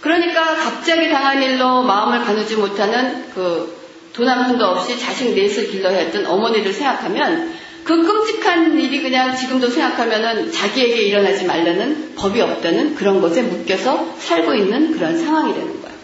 그러니까 0.00 0.56
갑자기 0.56 1.08
당한 1.10 1.42
일로 1.42 1.82
마음을 1.82 2.24
가누지 2.24 2.56
못하는 2.56 3.30
그 3.32 3.82
돈 4.12 4.28
한 4.28 4.46
푼도 4.46 4.64
없이 4.66 4.98
자식 4.98 5.34
넷을 5.34 5.68
길러야 5.68 5.96
했던 5.96 6.26
어머니를 6.26 6.72
생각하면 6.72 7.54
그 7.84 8.02
끔찍한 8.02 8.78
일이 8.78 9.02
그냥 9.02 9.34
지금도 9.34 9.68
생각하면은 9.68 10.52
자기에게 10.52 11.02
일어나지 11.02 11.44
말라는 11.44 12.14
법이 12.14 12.40
없다는 12.40 12.94
그런 12.94 13.20
것에 13.20 13.42
묶여서 13.42 14.14
살고 14.18 14.54
있는 14.54 14.92
그런 14.92 15.18
상황이 15.18 15.52
되는 15.52 15.82
거예요. 15.82 15.96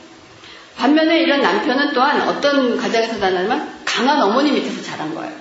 반면에 0.76 1.20
이런 1.20 1.40
남편은 1.40 1.92
또한 1.92 2.20
어떤 2.28 2.76
가정에서 2.76 3.18
나냐면 3.18 3.68
강한 3.85 4.20
어머니 4.23 4.52
밑에서 4.52 4.82
자란 4.82 5.14
거예요. 5.14 5.32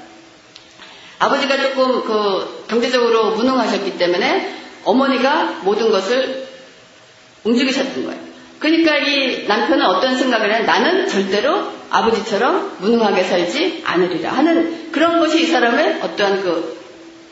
아버지가 1.20 1.58
조금 1.62 2.04
그 2.04 2.66
경제적으로 2.68 3.32
무능하셨기 3.32 3.98
때문에 3.98 4.56
어머니가 4.84 5.62
모든 5.64 5.90
것을 5.90 6.48
움직이셨던 7.44 8.06
거예요. 8.06 8.20
그러니까 8.60 8.98
이 8.98 9.46
남편은 9.48 9.86
어떤 9.86 10.18
생각을 10.18 10.54
해? 10.54 10.60
나는 10.62 11.08
절대로 11.08 11.77
아버지처럼 11.90 12.78
무능하게 12.80 13.24
살지 13.24 13.84
않으리라 13.86 14.32
하는 14.32 14.92
그런 14.92 15.20
것이 15.20 15.44
이 15.44 15.46
사람의 15.46 16.02
어떠한 16.02 16.42
그 16.42 16.78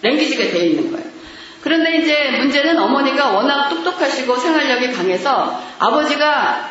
랭귀지가 0.01 0.51
되어 0.51 0.63
있는 0.63 0.91
거예요. 0.91 1.05
그런데 1.62 1.97
이제 1.97 2.38
문제는 2.38 2.77
어머니가 2.77 3.31
워낙 3.31 3.69
똑똑하시고 3.69 4.35
생활력이 4.35 4.91
강해서 4.91 5.59
아버지가 5.79 6.69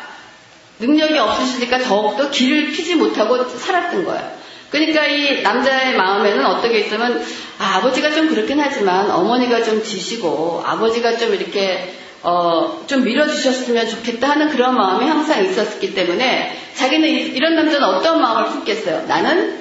능력이 0.79 1.17
없으시니까 1.17 1.79
더욱더 1.79 2.29
길을 2.29 2.71
피지 2.71 2.95
못하고 2.95 3.43
살았던 3.43 4.05
거예요. 4.05 4.35
그러니까 4.71 5.05
이 5.05 5.41
남자의 5.41 5.95
마음에는 5.95 6.45
어떻게 6.45 6.79
있으면 6.79 7.23
아, 7.59 7.77
아버지가 7.77 8.11
좀 8.11 8.27
그렇긴 8.29 8.59
하지만 8.59 9.09
어머니가 9.09 9.63
좀 9.63 9.83
지시고 9.83 10.63
아버지가 10.65 11.17
좀 11.17 11.33
이렇게 11.33 11.93
어, 12.25 12.83
좀 12.87 13.03
밀어주셨으면 13.03 13.87
좋겠다 13.87 14.31
하는 14.31 14.49
그런 14.49 14.73
마음이 14.75 15.05
항상 15.05 15.45
있었기 15.45 15.93
때문에 15.93 16.57
자기는 16.73 17.07
이, 17.07 17.39
런 17.39 17.55
남자는 17.55 17.83
어떤 17.87 18.19
마음을 18.19 18.49
품겠어요? 18.49 19.05
나는 19.07 19.59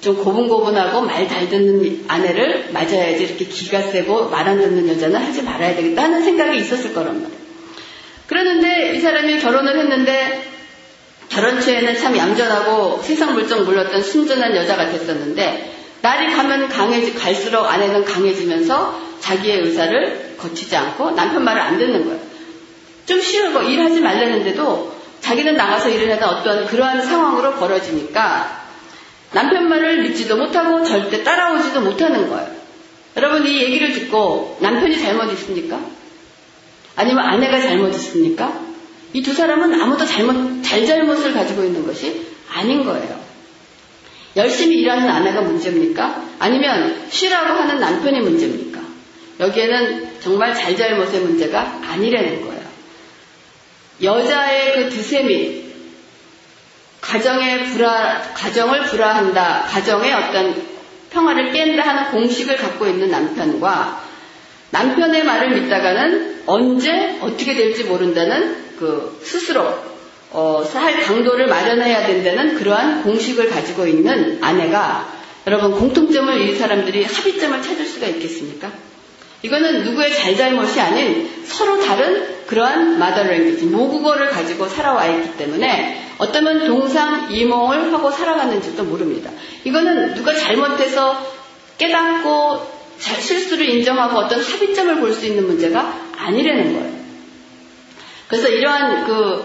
좀 0.00 0.16
고분고분하고 0.16 1.02
말 1.02 1.28
잘 1.28 1.48
듣는 1.48 2.04
아내를 2.08 2.70
맞아야지 2.72 3.22
이렇게 3.22 3.44
기가 3.44 3.80
세고 3.80 4.28
말 4.28 4.48
안 4.48 4.58
듣는 4.58 4.88
여자는 4.88 5.16
하지 5.16 5.42
말아야 5.42 5.76
되겠다 5.76 6.02
하는 6.02 6.22
생각이 6.22 6.58
있었을 6.58 6.92
거란 6.94 7.22
말이에요. 7.22 7.40
그러는데 8.26 8.94
이 8.96 9.00
사람이 9.00 9.38
결혼을 9.38 9.78
했는데 9.78 10.42
결혼 11.28 11.60
초에는 11.60 11.96
참 11.96 12.16
얌전하고 12.16 13.02
세상 13.02 13.34
물정 13.34 13.64
몰랐던 13.64 14.02
순전한 14.02 14.56
여자가 14.56 14.90
됐었는데 14.90 15.72
날이 16.02 16.34
가면 16.34 16.68
강해지 16.68 17.14
갈수록 17.14 17.64
아내는 17.64 18.04
강해지면서 18.04 19.00
자기의 19.20 19.60
의사를 19.60 20.23
거치지 20.36 20.76
않고 20.76 21.12
남편 21.12 21.44
말을 21.44 21.60
안 21.60 21.78
듣는 21.78 22.04
거예요. 22.04 22.20
좀 23.06 23.20
쉬우고 23.20 23.62
일하지 23.62 24.00
말라는데도 24.00 24.94
자기는 25.20 25.56
나가서 25.56 25.88
일을 25.90 26.12
하다 26.14 26.28
어떤 26.28 26.66
그러한 26.66 27.02
상황으로 27.02 27.54
벌어지니까 27.54 28.64
남편 29.32 29.68
말을 29.68 30.02
믿지도 30.02 30.36
못하고 30.36 30.84
절대 30.84 31.22
따라오지도 31.22 31.80
못하는 31.80 32.28
거예요. 32.28 32.48
여러분 33.16 33.46
이 33.46 33.62
얘기를 33.62 33.92
듣고 33.92 34.58
남편이 34.60 34.98
잘못 35.00 35.32
있습니까? 35.32 35.80
아니면 36.96 37.24
아내가 37.24 37.60
잘못 37.60 37.88
있습니까? 37.94 38.64
이 39.14 39.22
두 39.22 39.32
사람은 39.32 39.80
아무도 39.80 40.04
잘못, 40.04 40.62
잘잘못을 40.64 41.34
가지고 41.34 41.62
있는 41.62 41.86
것이 41.86 42.26
아닌 42.52 42.84
거예요. 42.84 43.20
열심히 44.36 44.78
일하는 44.78 45.08
아내가 45.08 45.42
문제입니까? 45.42 46.24
아니면 46.40 47.06
쉬라고 47.08 47.60
하는 47.60 47.78
남편이 47.78 48.20
문제입니까? 48.20 48.80
여기에는 49.40 50.20
정말 50.20 50.54
잘잘못의 50.54 51.20
문제가 51.20 51.80
아니라는 51.82 52.46
거예요. 52.46 52.64
여자의 54.02 54.74
그 54.74 54.88
드셈이 54.90 55.64
가정의 57.00 57.64
불화, 57.66 58.20
가정을 58.34 58.84
불화한다, 58.84 59.62
가정의 59.68 60.12
어떤 60.12 60.62
평화를 61.10 61.52
깬다 61.52 61.82
하는 61.82 62.10
공식을 62.10 62.56
갖고 62.56 62.86
있는 62.86 63.10
남편과 63.10 64.02
남편의 64.70 65.24
말을 65.24 65.50
믿다가는 65.50 66.42
언제 66.46 67.18
어떻게 67.20 67.54
될지 67.54 67.84
모른다는 67.84 68.56
그 68.78 69.20
스스로 69.22 69.78
어, 70.32 70.64
살 70.64 71.00
강도를 71.00 71.46
마련해야 71.46 72.08
된다는 72.08 72.56
그러한 72.56 73.04
공식을 73.04 73.50
가지고 73.50 73.86
있는 73.86 74.42
아내가 74.42 75.08
여러분 75.46 75.72
공통점을 75.72 76.40
이 76.40 76.56
사람들이 76.56 77.04
합의점을 77.04 77.62
찾을 77.62 77.86
수가 77.86 78.06
있겠습니까? 78.08 78.72
이거는 79.44 79.84
누구의 79.84 80.14
잘잘못이 80.14 80.80
아닌 80.80 81.44
서로 81.44 81.78
다른 81.78 82.46
그러한 82.46 82.98
마더랭귀지 82.98 83.66
모국어를 83.66 84.30
가지고 84.30 84.68
살아와 84.68 85.04
있기 85.06 85.36
때문에 85.36 86.02
어쩌면 86.16 86.66
동상이몽을 86.66 87.92
하고 87.92 88.10
살아갔는지도 88.10 88.84
모릅니다. 88.84 89.30
이거는 89.64 90.14
누가 90.14 90.32
잘못해서 90.32 91.20
깨닫고 91.76 92.72
실수를 92.98 93.68
인정하고 93.68 94.18
어떤 94.18 94.40
합의점을 94.40 95.00
볼 95.00 95.12
수 95.12 95.26
있는 95.26 95.46
문제가 95.46 95.94
아니라는 96.16 96.72
거예요. 96.72 96.94
그래서 98.28 98.48
이러한 98.48 99.04
그 99.04 99.44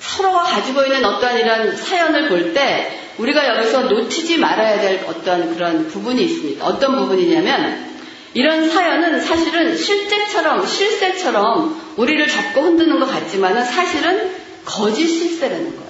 서로가 0.00 0.42
가지고 0.42 0.82
있는 0.82 1.02
어떠한 1.02 1.38
이런 1.38 1.74
사연을 1.74 2.28
볼 2.28 2.52
때 2.52 3.00
우리가 3.16 3.56
여기서 3.56 3.84
놓치지 3.84 4.36
말아야 4.36 4.82
될 4.82 5.02
어떤 5.06 5.54
그런 5.54 5.88
부분이 5.88 6.22
있습니다. 6.22 6.66
어떤 6.66 6.96
부분이냐면 6.96 7.93
이런 8.34 8.68
사연은 8.68 9.20
사실은 9.20 9.76
실제처럼 9.76 10.66
실세처럼 10.66 11.94
우리를 11.96 12.26
잡고 12.26 12.62
흔드는 12.62 12.98
것 12.98 13.06
같지만은 13.06 13.64
사실은 13.64 14.32
거짓 14.64 15.06
실세라는 15.06 15.76
거예요. 15.76 15.84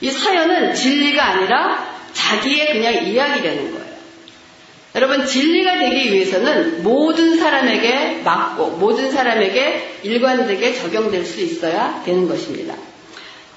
이 0.00 0.10
사연은 0.10 0.74
진리가 0.74 1.22
아니라 1.22 1.94
자기의 2.14 2.72
그냥 2.72 3.06
이야기라는 3.06 3.72
거예요. 3.72 3.84
여러분 4.94 5.26
진리가 5.26 5.78
되기 5.78 6.12
위해서는 6.12 6.82
모든 6.82 7.36
사람에게 7.36 8.20
맞고 8.24 8.76
모든 8.78 9.10
사람에게 9.10 9.98
일관되게 10.04 10.72
적용될 10.74 11.24
수 11.24 11.40
있어야 11.40 12.02
되는 12.06 12.28
것입니다. 12.28 12.74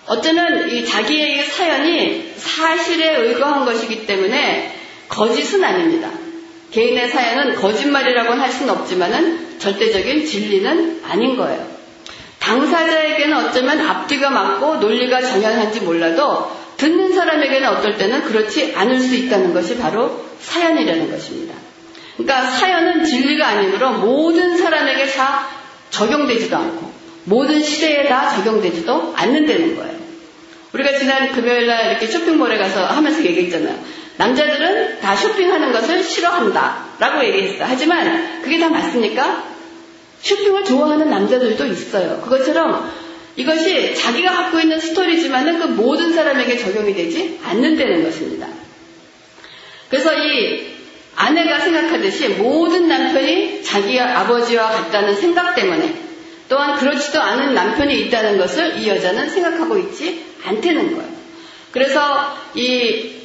어쩌면 0.07 0.71
이 0.71 0.85
자기의 0.85 1.43
사연이 1.43 2.33
사실에 2.37 3.17
의거한 3.17 3.65
것이기 3.65 4.07
때문에 4.07 4.73
거짓은 5.09 5.63
아닙니다. 5.63 6.09
개인의 6.71 7.09
사연은 7.09 7.55
거짓말이라고는 7.55 8.41
할 8.41 8.51
수는 8.51 8.73
없지만은 8.73 9.59
절대적인 9.59 10.25
진리는 10.25 11.01
아닌 11.07 11.37
거예요. 11.37 11.65
당사자에게는 12.39 13.35
어쩌면 13.37 13.81
앞뒤가 13.81 14.29
맞고 14.29 14.77
논리가 14.77 15.21
정연한지 15.21 15.81
몰라도 15.81 16.51
듣는 16.77 17.13
사람에게는 17.13 17.67
어떨 17.69 17.97
때는 17.97 18.23
그렇지 18.23 18.73
않을 18.75 18.99
수 18.99 19.15
있다는 19.15 19.53
것이 19.53 19.77
바로 19.77 20.25
사연이라는 20.39 21.11
것입니다. 21.11 21.55
그러니까 22.15 22.51
사연은 22.51 23.03
진리가 23.05 23.47
아니므로 23.47 23.93
모든 23.93 24.57
사람에게 24.57 25.07
다 25.07 25.47
적용되지도 25.89 26.55
않고 26.55 26.91
모든 27.25 27.61
시대에 27.61 28.07
다 28.07 28.35
적용되지도 28.35 29.13
않는다는 29.15 29.75
거예요. 29.75 29.97
우리가 30.73 30.97
지난 30.97 31.31
금요일 31.31 31.67
날 31.67 31.91
이렇게 31.91 32.07
쇼핑몰에 32.07 32.57
가서 32.57 32.85
하면서 32.85 33.23
얘기했잖아요. 33.23 33.77
남자들은 34.17 34.99
다 34.99 35.15
쇼핑하는 35.15 35.71
것을 35.71 36.03
싫어한다 36.03 36.85
라고 36.99 37.23
얘기했어요. 37.25 37.65
하지만 37.67 38.41
그게 38.41 38.59
다 38.59 38.69
맞습니까? 38.69 39.43
쇼핑을 40.21 40.65
좋아하는 40.65 41.09
남자들도 41.09 41.65
있어요. 41.67 42.21
그것처럼 42.21 42.91
이것이 43.35 43.93
자기가 43.95 44.31
갖고 44.31 44.59
있는 44.59 44.79
스토리지만은 44.79 45.59
그 45.59 45.65
모든 45.65 46.13
사람에게 46.13 46.57
적용이 46.57 46.95
되지 46.95 47.39
않는다는 47.43 48.03
것입니다. 48.03 48.47
그래서 49.89 50.11
이 50.13 50.75
아내가 51.15 51.59
생각하듯이 51.59 52.29
모든 52.29 52.87
남편이 52.87 53.63
자기 53.63 53.99
아버지와 53.99 54.69
같다는 54.69 55.15
생각 55.15 55.55
때문에 55.55 55.93
또한 56.49 56.77
그렇지도 56.77 57.21
않은 57.21 57.53
남편이 57.53 57.99
있다는 58.01 58.37
것을 58.37 58.79
이 58.79 58.87
여자는 58.87 59.29
생각하고 59.29 59.77
있지 59.77 60.23
않다는 60.43 60.95
거예요. 60.95 61.17
그래서 61.71 62.37
이 62.55 63.16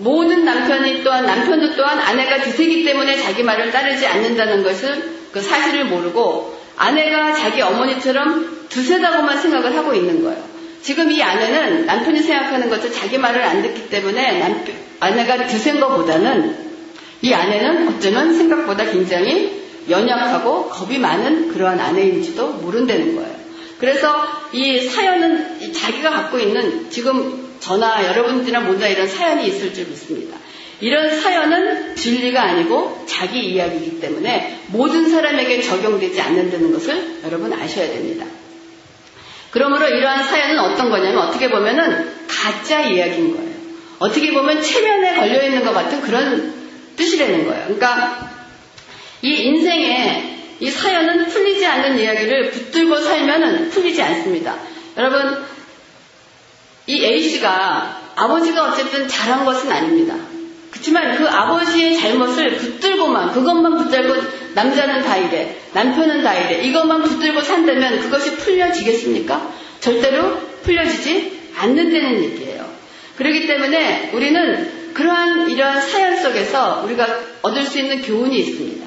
모든 0.00 0.44
남편이 0.44 1.04
또한 1.04 1.24
남편도 1.26 1.76
또한 1.76 1.98
아내가 1.98 2.42
드세기 2.42 2.84
때문에 2.84 3.16
자기 3.16 3.42
말을 3.42 3.70
따르지 3.70 4.06
않는다는 4.06 4.62
것을 4.62 5.20
그 5.30 5.40
사실을 5.40 5.86
모르고 5.86 6.58
아내가 6.76 7.34
자기 7.34 7.60
어머니처럼 7.60 8.66
두세다고만 8.68 9.38
생각을 9.40 9.76
하고 9.76 9.94
있는 9.94 10.24
거예요. 10.24 10.42
지금 10.82 11.10
이 11.12 11.22
아내는 11.22 11.84
남편이 11.84 12.20
생각하는 12.20 12.70
것을 12.70 12.92
자기 12.92 13.18
말을 13.18 13.42
안 13.42 13.62
듣기 13.62 13.90
때문에 13.90 14.38
남편, 14.38 14.74
아내가 15.00 15.46
드센 15.46 15.78
것보다는 15.78 16.56
이 17.22 17.34
아내는 17.34 17.88
어쩌면 17.88 18.34
생각보다 18.34 18.86
굉장히 18.86 19.60
연약하고 19.90 20.68
겁이 20.70 20.98
많은 20.98 21.52
그러한 21.52 21.78
아내인지도 21.78 22.48
모른다는 22.54 23.14
거예요. 23.16 23.40
그래서 23.78 24.26
이 24.52 24.80
사연은 24.80 25.72
자기가 25.72 26.10
갖고 26.10 26.38
있는 26.38 26.90
지금 26.90 27.49
저나 27.60 28.06
여러분들이나 28.06 28.60
모두 28.60 28.86
이런 28.86 29.06
사연이 29.06 29.46
있을 29.46 29.72
줄 29.72 29.86
믿습니다. 29.86 30.36
이런 30.80 31.20
사연은 31.20 31.94
진리가 31.94 32.42
아니고 32.42 33.04
자기 33.06 33.40
이야기이기 33.40 34.00
때문에 34.00 34.60
모든 34.68 35.10
사람에게 35.10 35.60
적용되지 35.60 36.20
않는다는 36.20 36.72
것을 36.72 37.20
여러분 37.24 37.52
아셔야 37.52 37.86
됩니다. 37.88 38.24
그러므로 39.50 39.88
이러한 39.88 40.24
사연은 40.24 40.58
어떤 40.58 40.90
거냐면 40.90 41.18
어떻게 41.18 41.50
보면은 41.50 42.10
가짜 42.28 42.80
이야기인 42.80 43.36
거예요. 43.36 43.50
어떻게 43.98 44.32
보면 44.32 44.62
체면에 44.62 45.16
걸려 45.16 45.42
있는 45.42 45.64
것 45.64 45.72
같은 45.74 46.00
그런 46.00 46.54
뜻이라는 46.96 47.44
거예요. 47.44 47.62
그러니까 47.64 48.30
이 49.22 49.30
인생에 49.30 50.38
이 50.60 50.70
사연은 50.70 51.26
풀리지 51.26 51.66
않는 51.66 51.98
이야기를 51.98 52.50
붙들고 52.50 52.96
살면은 52.96 53.70
풀리지 53.70 54.00
않습니다. 54.02 54.56
여러분, 54.96 55.44
이 56.86 57.04
A씨가 57.04 58.00
아버지가 58.16 58.70
어쨌든 58.70 59.08
잘한 59.08 59.44
것은 59.44 59.70
아닙니다. 59.70 60.14
그렇지만 60.70 61.16
그 61.16 61.28
아버지의 61.28 61.98
잘못을 61.98 62.56
붙들고만 62.56 63.32
그것만 63.32 63.76
붙들고 63.76 64.14
남자는 64.54 65.02
다 65.02 65.16
이래 65.16 65.56
남편은 65.74 66.22
다 66.22 66.34
이래 66.34 66.62
이것만 66.62 67.02
붙들고 67.02 67.42
산다면 67.42 68.00
그것이 68.00 68.36
풀려지겠습니까? 68.36 69.52
절대로 69.80 70.38
풀려지지 70.62 71.40
않는다는 71.56 72.22
얘기예요. 72.22 72.68
그렇기 73.16 73.46
때문에 73.46 74.10
우리는 74.14 74.94
그러한 74.94 75.50
이러한 75.50 75.80
사연 75.82 76.16
속에서 76.16 76.82
우리가 76.84 77.06
얻을 77.42 77.64
수 77.64 77.78
있는 77.78 78.02
교훈이 78.02 78.38
있습니다. 78.38 78.86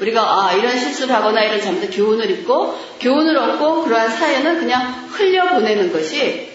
우리가 0.00 0.22
아 0.22 0.52
이런 0.54 0.76
실수를 0.78 1.14
하거나 1.14 1.42
이런 1.44 1.60
잘못에 1.60 1.88
교훈을 1.88 2.30
입고 2.30 2.78
교훈을 3.00 3.36
얻고 3.36 3.84
그러한 3.84 4.10
사연은 4.10 4.58
그냥 4.58 5.08
흘려보내는 5.12 5.92
것이 5.92 6.53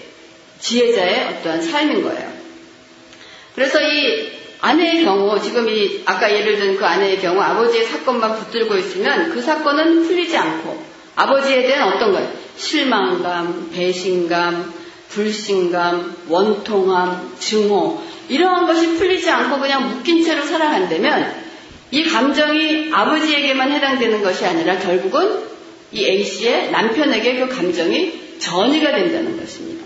지혜자의 0.60 1.28
어떠한 1.28 1.62
삶인 1.62 2.04
거예요. 2.04 2.32
그래서 3.56 3.82
이 3.82 4.40
아내의 4.62 5.04
경우, 5.04 5.40
지금 5.42 5.70
이, 5.70 6.02
아까 6.06 6.32
예를 6.32 6.58
든 6.58 6.78
그 6.78 6.86
아내의 6.86 7.20
경우 7.20 7.40
아버지의 7.40 7.86
사건만 7.86 8.38
붙들고 8.38 8.76
있으면 8.78 9.32
그 9.32 9.42
사건은 9.42 10.04
풀리지 10.04 10.38
않고 10.38 10.84
아버지에 11.16 11.64
대한 11.64 11.94
어떤 11.94 12.12
거예요? 12.12 12.32
실망감, 12.58 13.72
배신감, 13.72 14.74
불신감, 15.10 16.16
원통함, 16.28 17.36
증오, 17.40 18.02
이러한 18.30 18.68
것이 18.68 18.96
풀리지 18.96 19.30
않고 19.30 19.60
그냥 19.60 19.90
묶인 19.90 20.24
채로 20.24 20.44
살아간다면 20.44 21.50
이 21.92 22.04
감정이 22.04 22.90
아버지에게만 22.94 23.72
해당되는 23.72 24.22
것이 24.22 24.46
아니라 24.46 24.78
결국은 24.78 25.44
이 25.92 26.06
A씨의 26.06 26.72
남편에게 26.72 27.40
그 27.40 27.56
감정이 27.56 28.38
전이가 28.38 28.92
된다는 28.92 29.40
것입니다. 29.40 29.79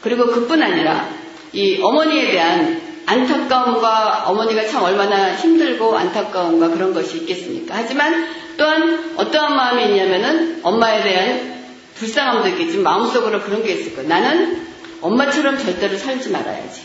그리고 0.00 0.26
그뿐 0.26 0.62
아니라 0.62 1.08
이 1.52 1.80
어머니에 1.80 2.30
대한 2.30 2.80
안타까움과 3.06 4.24
어머니가 4.26 4.66
참 4.66 4.82
얼마나 4.82 5.34
힘들고 5.34 5.96
안타까움과 5.96 6.68
그런 6.68 6.92
것이 6.92 7.18
있겠습니까? 7.18 7.74
하지만 7.76 8.26
또한 8.56 9.14
어떠한 9.16 9.56
마음이 9.56 9.84
있냐면은 9.84 10.60
엄마에 10.62 11.02
대한 11.02 11.56
불쌍함도 11.94 12.48
있겠지만 12.50 12.82
마음속으로 12.82 13.42
그런 13.42 13.62
게 13.62 13.72
있을 13.72 13.94
거예요. 13.94 14.08
나는 14.08 14.66
엄마처럼 15.00 15.58
절대로 15.58 15.96
살지 15.96 16.30
말아야지. 16.30 16.82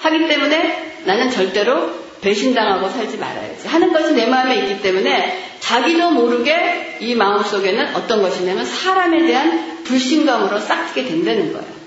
하기 0.00 0.28
때문에 0.28 1.02
나는 1.04 1.30
절대로 1.30 1.90
배신당하고 2.20 2.88
살지 2.88 3.18
말아야지. 3.18 3.68
하는 3.68 3.92
것이 3.92 4.14
내 4.14 4.26
마음에 4.26 4.56
있기 4.60 4.80
때문에 4.80 5.56
자기도 5.60 6.10
모르게 6.10 6.98
이 7.00 7.14
마음 7.14 7.42
속에는 7.42 7.94
어떤 7.94 8.22
것이냐면 8.22 8.64
사람에 8.64 9.26
대한 9.26 9.84
불신감으로 9.84 10.58
싹트게 10.58 11.04
된다는 11.04 11.52
거예요. 11.52 11.77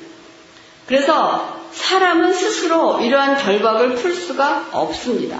그래서 0.88 1.62
사람은 1.72 2.34
스스로 2.34 3.00
이러한 3.02 3.38
결박을 3.38 3.96
풀 3.96 4.14
수가 4.14 4.70
없습니다. 4.72 5.40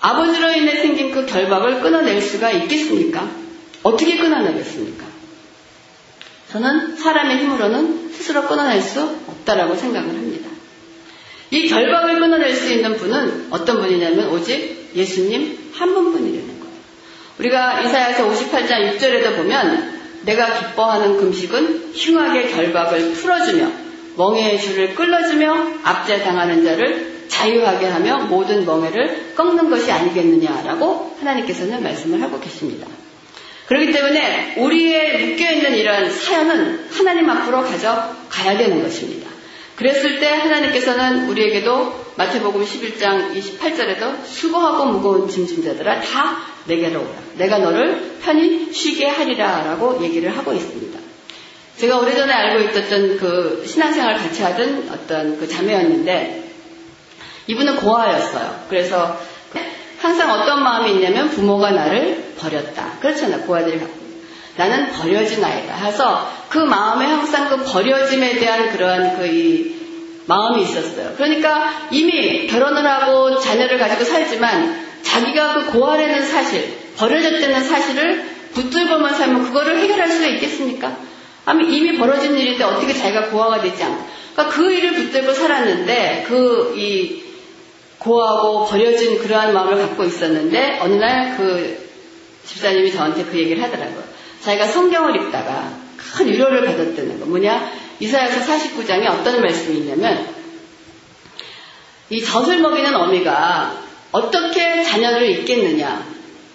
아버지로 0.00 0.52
인해 0.52 0.80
생긴 0.80 1.10
그 1.12 1.26
결박을 1.26 1.80
끊어낼 1.80 2.20
수가 2.20 2.50
있겠습니까? 2.50 3.28
어떻게 3.82 4.18
끊어내겠습니까? 4.18 5.06
저는 6.52 6.96
사람의 6.96 7.38
힘으로는 7.38 8.10
스스로 8.12 8.46
끊어낼 8.46 8.80
수 8.80 9.02
없다라고 9.02 9.74
생각을 9.74 10.08
합니다. 10.08 10.48
이 11.50 11.68
결박을 11.68 12.18
끊어낼 12.18 12.54
수 12.54 12.72
있는 12.72 12.96
분은 12.96 13.48
어떤 13.50 13.80
분이냐면 13.80 14.30
오직 14.30 14.90
예수님 14.94 15.72
한 15.74 15.94
분뿐이라는 15.94 16.60
거예요. 16.60 16.74
우리가 17.38 17.80
이사야서 17.82 18.28
58장 18.28 18.96
6절에도 18.96 19.36
보면 19.36 19.96
내가 20.24 20.58
기뻐하는 20.58 21.18
금식은 21.18 21.92
흉하게 21.94 22.48
결박을 22.48 23.12
풀어주며 23.12 23.85
멍해의 24.16 24.60
줄을 24.60 24.94
끌어주며 24.94 25.68
압제당하는 25.82 26.64
자를 26.64 27.16
자유하게 27.28 27.86
하며 27.86 28.24
모든 28.26 28.64
멍해를 28.64 29.34
꺾는 29.34 29.68
것이 29.70 29.90
아니겠느냐라고 29.90 31.16
하나님께서는 31.20 31.82
말씀을 31.82 32.22
하고 32.22 32.40
계십니다. 32.40 32.86
그렇기 33.66 33.92
때문에 33.92 34.54
우리의 34.58 35.26
묶여있는 35.26 35.76
이런 35.76 36.10
사연은 36.10 36.88
하나님 36.90 37.28
앞으로 37.28 37.62
가져가야 37.62 38.56
되는 38.58 38.82
것입니다. 38.82 39.28
그랬을 39.74 40.20
때 40.20 40.28
하나님께서는 40.28 41.28
우리에게도 41.28 42.06
마태복음 42.16 42.64
11장 42.64 43.34
28절에도 43.34 44.24
수고하고 44.24 44.86
무거운 44.86 45.28
짐진자들아 45.28 46.00
다 46.00 46.38
내게로 46.66 47.00
오라. 47.00 47.12
내가 47.36 47.58
너를 47.58 48.18
편히 48.22 48.72
쉬게 48.72 49.06
하리라 49.06 49.64
라고 49.64 50.02
얘기를 50.02 50.36
하고 50.36 50.54
있습니다. 50.54 51.05
제가 51.78 51.98
오래전에 51.98 52.32
알고 52.32 52.70
있었던 52.70 53.18
그 53.18 53.64
신앙생활 53.66 54.16
같이 54.16 54.42
하던 54.42 54.88
어떤 54.92 55.38
그 55.38 55.46
자매였는데 55.46 56.44
이분은 57.48 57.76
고아였어요. 57.76 58.64
그래서 58.68 59.18
항상 60.00 60.30
어떤 60.30 60.62
마음이 60.62 60.92
있냐면 60.92 61.30
부모가 61.30 61.70
나를 61.70 62.34
버렸다. 62.38 62.98
그렇잖아요. 63.00 63.42
고아들이 63.42 63.78
갖고. 63.78 63.94
나는 64.56 64.90
버려진 64.92 65.44
아이다. 65.44 65.74
해서 65.74 66.30
그 66.48 66.58
마음에 66.58 67.04
항상 67.04 67.48
그 67.48 67.62
버려짐에 67.64 68.38
대한 68.38 68.72
그러한 68.72 69.18
그 69.18 69.76
마음이 70.26 70.62
있었어요. 70.62 71.12
그러니까 71.16 71.88
이미 71.90 72.46
결혼을 72.46 72.86
하고 72.86 73.38
자녀를 73.38 73.78
가지고 73.78 74.04
살지만 74.04 74.86
자기가 75.02 75.54
그 75.54 75.72
고아라는 75.72 76.26
사실, 76.26 76.76
버려졌다는 76.96 77.64
사실을 77.64 78.24
붙들고만 78.54 79.14
살면 79.14 79.44
그거를 79.44 79.78
해결할 79.78 80.08
수가 80.08 80.26
있겠습니까? 80.26 80.96
이미 81.68 81.96
벌어진 81.96 82.36
일인데 82.36 82.64
어떻게 82.64 82.92
자기가 82.92 83.30
고아가 83.30 83.60
되지 83.60 83.82
않고. 83.82 84.04
그러니까 84.34 84.56
그 84.56 84.72
일을 84.72 84.94
붙들고 84.94 85.32
살았는데 85.32 86.24
그 86.28 86.74
이 86.76 87.26
고아고 87.98 88.66
버려진 88.66 89.18
그러한 89.18 89.52
마음을 89.52 89.78
갖고 89.78 90.04
있었는데 90.04 90.78
어느 90.80 90.94
날 90.94 91.36
그 91.36 91.86
집사님이 92.44 92.92
저한테 92.92 93.24
그 93.24 93.36
얘기를 93.36 93.62
하더라고요. 93.62 94.04
자기가 94.40 94.68
성경을 94.68 95.16
읽다가 95.16 95.72
큰 95.96 96.26
위로를 96.28 96.64
받았다는 96.64 97.18
거. 97.20 97.26
뭐냐? 97.26 97.72
이사야서 97.98 98.40
49장에 98.40 99.06
어떤 99.08 99.40
말씀이 99.40 99.78
있냐면 99.78 100.28
이 102.08 102.22
젖을 102.22 102.60
먹이는 102.60 102.94
어미가 102.94 103.82
어떻게 104.12 104.84
자녀를 104.84 105.28
잊겠느냐? 105.30 106.06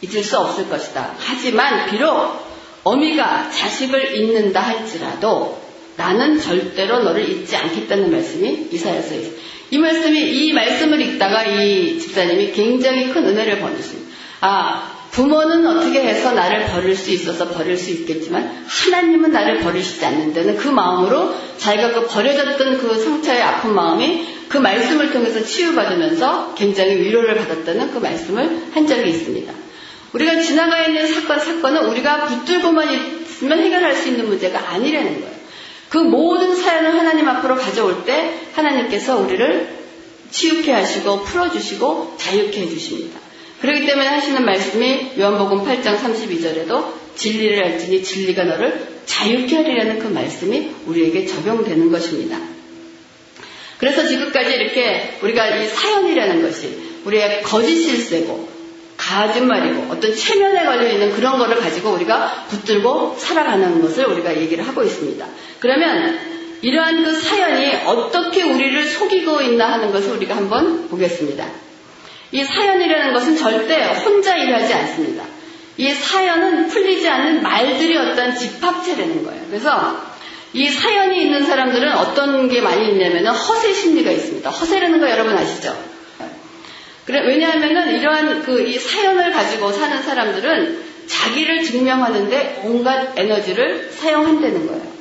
잊을 0.01 0.23
수 0.23 0.39
없을 0.39 0.69
것이다. 0.69 1.15
하지만 1.19 1.89
비록 1.89 2.50
어미가 2.83 3.51
자식을 3.51 4.15
잊는다 4.15 4.61
할지라도 4.61 5.61
나는 5.97 6.39
절대로 6.39 7.03
너를 7.03 7.29
잊지 7.29 7.55
않겠다는 7.55 8.11
말씀이 8.11 8.69
이사야서에 8.71 9.17
있어요. 9.17 9.33
이 9.69 9.77
말씀이 9.77 10.19
이 10.19 10.53
말씀을 10.53 11.01
읽다가 11.01 11.45
이 11.45 11.99
집사님이 11.99 12.51
굉장히 12.51 13.09
큰 13.09 13.25
은혜를 13.25 13.59
받으십니다. 13.59 14.11
아 14.41 15.01
부모는 15.11 15.67
어떻게 15.67 16.01
해서 16.01 16.31
나를 16.31 16.67
버릴 16.67 16.95
수 16.95 17.11
있어서 17.11 17.49
버릴 17.49 17.77
수 17.77 17.91
있겠지만 17.91 18.65
하나님은 18.65 19.31
나를 19.31 19.59
버리시지 19.59 20.05
않는다는 20.05 20.55
그 20.57 20.69
마음으로 20.69 21.35
자기가 21.57 21.91
그 21.91 22.07
버려졌던 22.07 22.77
그 22.79 22.95
상처의 22.95 23.41
아픈 23.41 23.73
마음이 23.73 24.25
그 24.47 24.57
말씀을 24.57 25.11
통해서 25.11 25.43
치유받으면서 25.43 26.55
굉장히 26.55 26.95
위로를 26.95 27.35
받았다는 27.35 27.91
그 27.91 27.99
말씀을 27.99 28.61
한 28.73 28.87
적이 28.87 29.09
있습니다. 29.09 29.53
우리가 30.13 30.41
지나가 30.41 30.85
있는 30.85 31.07
사건, 31.07 31.39
사건은 31.39 31.85
우리가 31.89 32.25
붙들고만 32.25 33.21
있으면 33.21 33.59
해결할 33.59 33.95
수 33.95 34.09
있는 34.09 34.27
문제가 34.27 34.71
아니라는 34.71 35.21
거예요. 35.21 35.41
그 35.89 35.97
모든 35.97 36.55
사연을 36.55 36.97
하나님 36.97 37.27
앞으로 37.27 37.55
가져올 37.55 38.05
때 38.05 38.33
하나님께서 38.53 39.17
우리를 39.17 39.81
치유케 40.31 40.71
하시고 40.71 41.23
풀어주시고 41.23 42.15
자유케 42.17 42.61
해주십니다. 42.61 43.19
그렇기 43.61 43.85
때문에 43.85 44.07
하시는 44.07 44.43
말씀이 44.43 45.11
요한복음 45.19 45.65
8장 45.65 45.97
32절에도 45.99 46.93
진리를 47.15 47.63
알지니 47.63 48.03
진리가 48.03 48.45
너를 48.45 48.87
자유케 49.05 49.55
하리라는 49.57 49.99
그 49.99 50.07
말씀이 50.07 50.71
우리에게 50.87 51.25
적용되는 51.25 51.91
것입니다. 51.91 52.39
그래서 53.77 54.07
지금까지 54.07 54.53
이렇게 54.53 55.17
우리가 55.21 55.55
이 55.57 55.67
사연이라는 55.67 56.41
것이 56.41 56.77
우리의 57.05 57.41
거짓 57.43 57.83
실세고 57.83 58.50
거짓말이고 59.01 59.91
어떤 59.91 60.15
체면에 60.15 60.63
걸려 60.65 60.87
있는 60.87 61.11
그런 61.11 61.39
거를 61.39 61.59
가지고 61.59 61.91
우리가 61.91 62.45
붙들고 62.49 63.15
살아가는 63.17 63.81
것을 63.81 64.05
우리가 64.05 64.37
얘기를 64.37 64.67
하고 64.67 64.83
있습니다. 64.83 65.25
그러면 65.59 66.19
이러한 66.61 67.03
그 67.03 67.19
사연이 67.19 67.75
어떻게 67.85 68.43
우리를 68.43 68.85
속이고 68.85 69.41
있나 69.41 69.73
하는 69.73 69.91
것을 69.91 70.11
우리가 70.13 70.37
한번 70.37 70.87
보겠습니다. 70.89 71.45
이 72.31 72.43
사연이라는 72.43 73.13
것은 73.13 73.37
절대 73.37 73.83
혼자 74.05 74.37
일하지 74.37 74.73
않습니다. 74.73 75.25
이 75.77 75.91
사연은 75.91 76.67
풀리지 76.67 77.09
않는 77.09 77.41
말들이 77.41 77.97
어떤 77.97 78.35
집합체라는 78.35 79.23
거예요. 79.25 79.41
그래서 79.49 79.99
이 80.53 80.67
사연이 80.69 81.23
있는 81.23 81.43
사람들은 81.43 81.93
어떤 81.93 82.49
게 82.49 82.61
많이 82.61 82.89
있냐면 82.89 83.25
허세 83.27 83.73
심리가 83.73 84.11
있습니다. 84.11 84.49
허세라는 84.49 84.99
거 84.99 85.09
여러분 85.09 85.35
아시죠? 85.35 85.90
그래, 87.05 87.25
왜냐하면은 87.25 87.95
이러한 87.97 88.43
그 88.43 88.61
이 88.61 88.77
사연을 88.77 89.31
가지고 89.31 89.71
사는 89.71 90.01
사람들은 90.01 90.83
자기를 91.07 91.63
증명하는데 91.63 92.61
온갖 92.63 93.17
에너지를 93.17 93.89
사용한다는 93.91 94.67
거예요. 94.67 94.91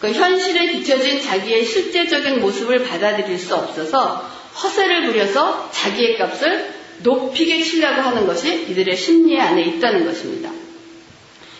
그 0.00 0.12
현실에 0.12 0.70
비춰진 0.70 1.20
자기의 1.20 1.64
실제적인 1.64 2.40
모습을 2.40 2.84
받아들일 2.84 3.38
수 3.38 3.56
없어서 3.56 4.30
허세를 4.62 5.06
부려서 5.06 5.70
자기의 5.72 6.18
값을 6.18 6.72
높이게 7.02 7.62
치려고 7.62 8.02
하는 8.02 8.26
것이 8.26 8.66
이들의 8.68 8.96
심리 8.96 9.40
안에 9.40 9.62
있다는 9.62 10.04
것입니다. 10.04 10.50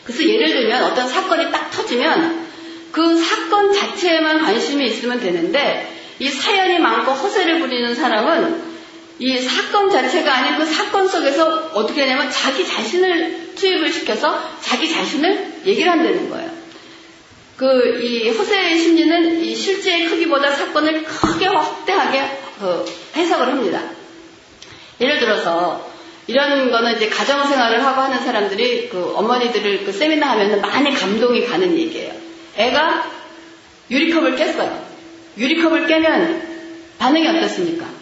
그래서 0.04 0.24
예를 0.24 0.48
들면 0.48 0.84
어떤 0.84 1.08
사건이 1.08 1.50
딱 1.50 1.70
터지면 1.70 2.46
그 2.92 3.16
사건 3.16 3.72
자체에만 3.72 4.42
관심이 4.42 4.84
있으면 4.86 5.20
되는데 5.20 5.92
이 6.20 6.28
사연이 6.28 6.78
많고 6.78 7.12
허세를 7.12 7.60
부리는 7.60 7.94
사람은 7.94 8.67
이 9.18 9.36
사건 9.38 9.90
자체가 9.90 10.32
아닌 10.32 10.58
그 10.58 10.64
사건 10.64 11.08
속에서 11.08 11.70
어떻게 11.74 12.02
하냐면 12.02 12.30
자기 12.30 12.66
자신을 12.66 13.54
투입을 13.56 13.92
시켜서 13.92 14.40
자기 14.60 14.88
자신을 14.90 15.62
얘기를 15.66 15.90
한다는 15.90 16.30
거예요. 16.30 16.50
그이 17.56 18.30
허세의 18.30 18.78
심리는 18.78 19.42
이 19.44 19.54
실제의 19.54 20.06
크기보다 20.06 20.52
사건을 20.52 21.02
크게 21.02 21.46
확대하게 21.46 22.38
그 22.60 22.84
해석을 23.16 23.48
합니다. 23.48 23.82
예를 25.00 25.18
들어서 25.18 25.90
이런 26.28 26.70
거는 26.70 26.96
이제 26.96 27.08
가정 27.08 27.44
생활을 27.48 27.84
하고 27.84 28.02
하는 28.02 28.20
사람들이 28.20 28.88
그 28.90 29.14
어머니들을 29.16 29.84
그 29.84 29.92
세미나 29.92 30.30
하면 30.30 30.60
많이 30.60 30.94
감동이 30.94 31.46
가는 31.46 31.76
얘기예요. 31.76 32.12
애가 32.56 33.10
유리컵을 33.90 34.36
깼어요. 34.36 34.86
유리컵을 35.36 35.86
깨면 35.86 36.48
반응이 36.98 37.26
어떻습니까? 37.26 37.97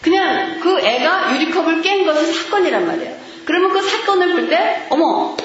그냥 0.00 0.60
그 0.60 0.80
애가 0.80 1.34
유리컵을 1.34 1.82
깬 1.82 2.06
것은 2.06 2.32
사건이란 2.32 2.86
말이에요. 2.86 3.16
그러면 3.44 3.72
그 3.72 3.82
사건을 3.82 4.32
볼 4.32 4.48
때, 4.48 4.86
어머, 4.90 5.36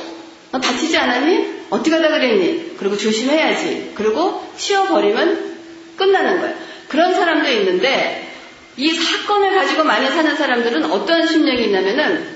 너 0.51 0.59
다치지 0.59 0.97
않았니? 0.97 1.65
어떻게 1.69 1.95
하다 1.95 2.09
그랬니? 2.09 2.75
그리고 2.77 2.97
조심해야지. 2.97 3.93
그리고 3.95 4.47
치워버리면 4.57 5.55
끝나는 5.97 6.39
거예요. 6.39 6.55
그런 6.87 7.13
사람도 7.13 7.49
있는데, 7.49 8.31
이 8.77 8.91
사건을 8.91 9.55
가지고 9.55 9.83
많이 9.83 10.07
사는 10.07 10.35
사람들은 10.35 10.91
어떤 10.91 11.27
심령이 11.27 11.65
있냐면은, 11.65 12.27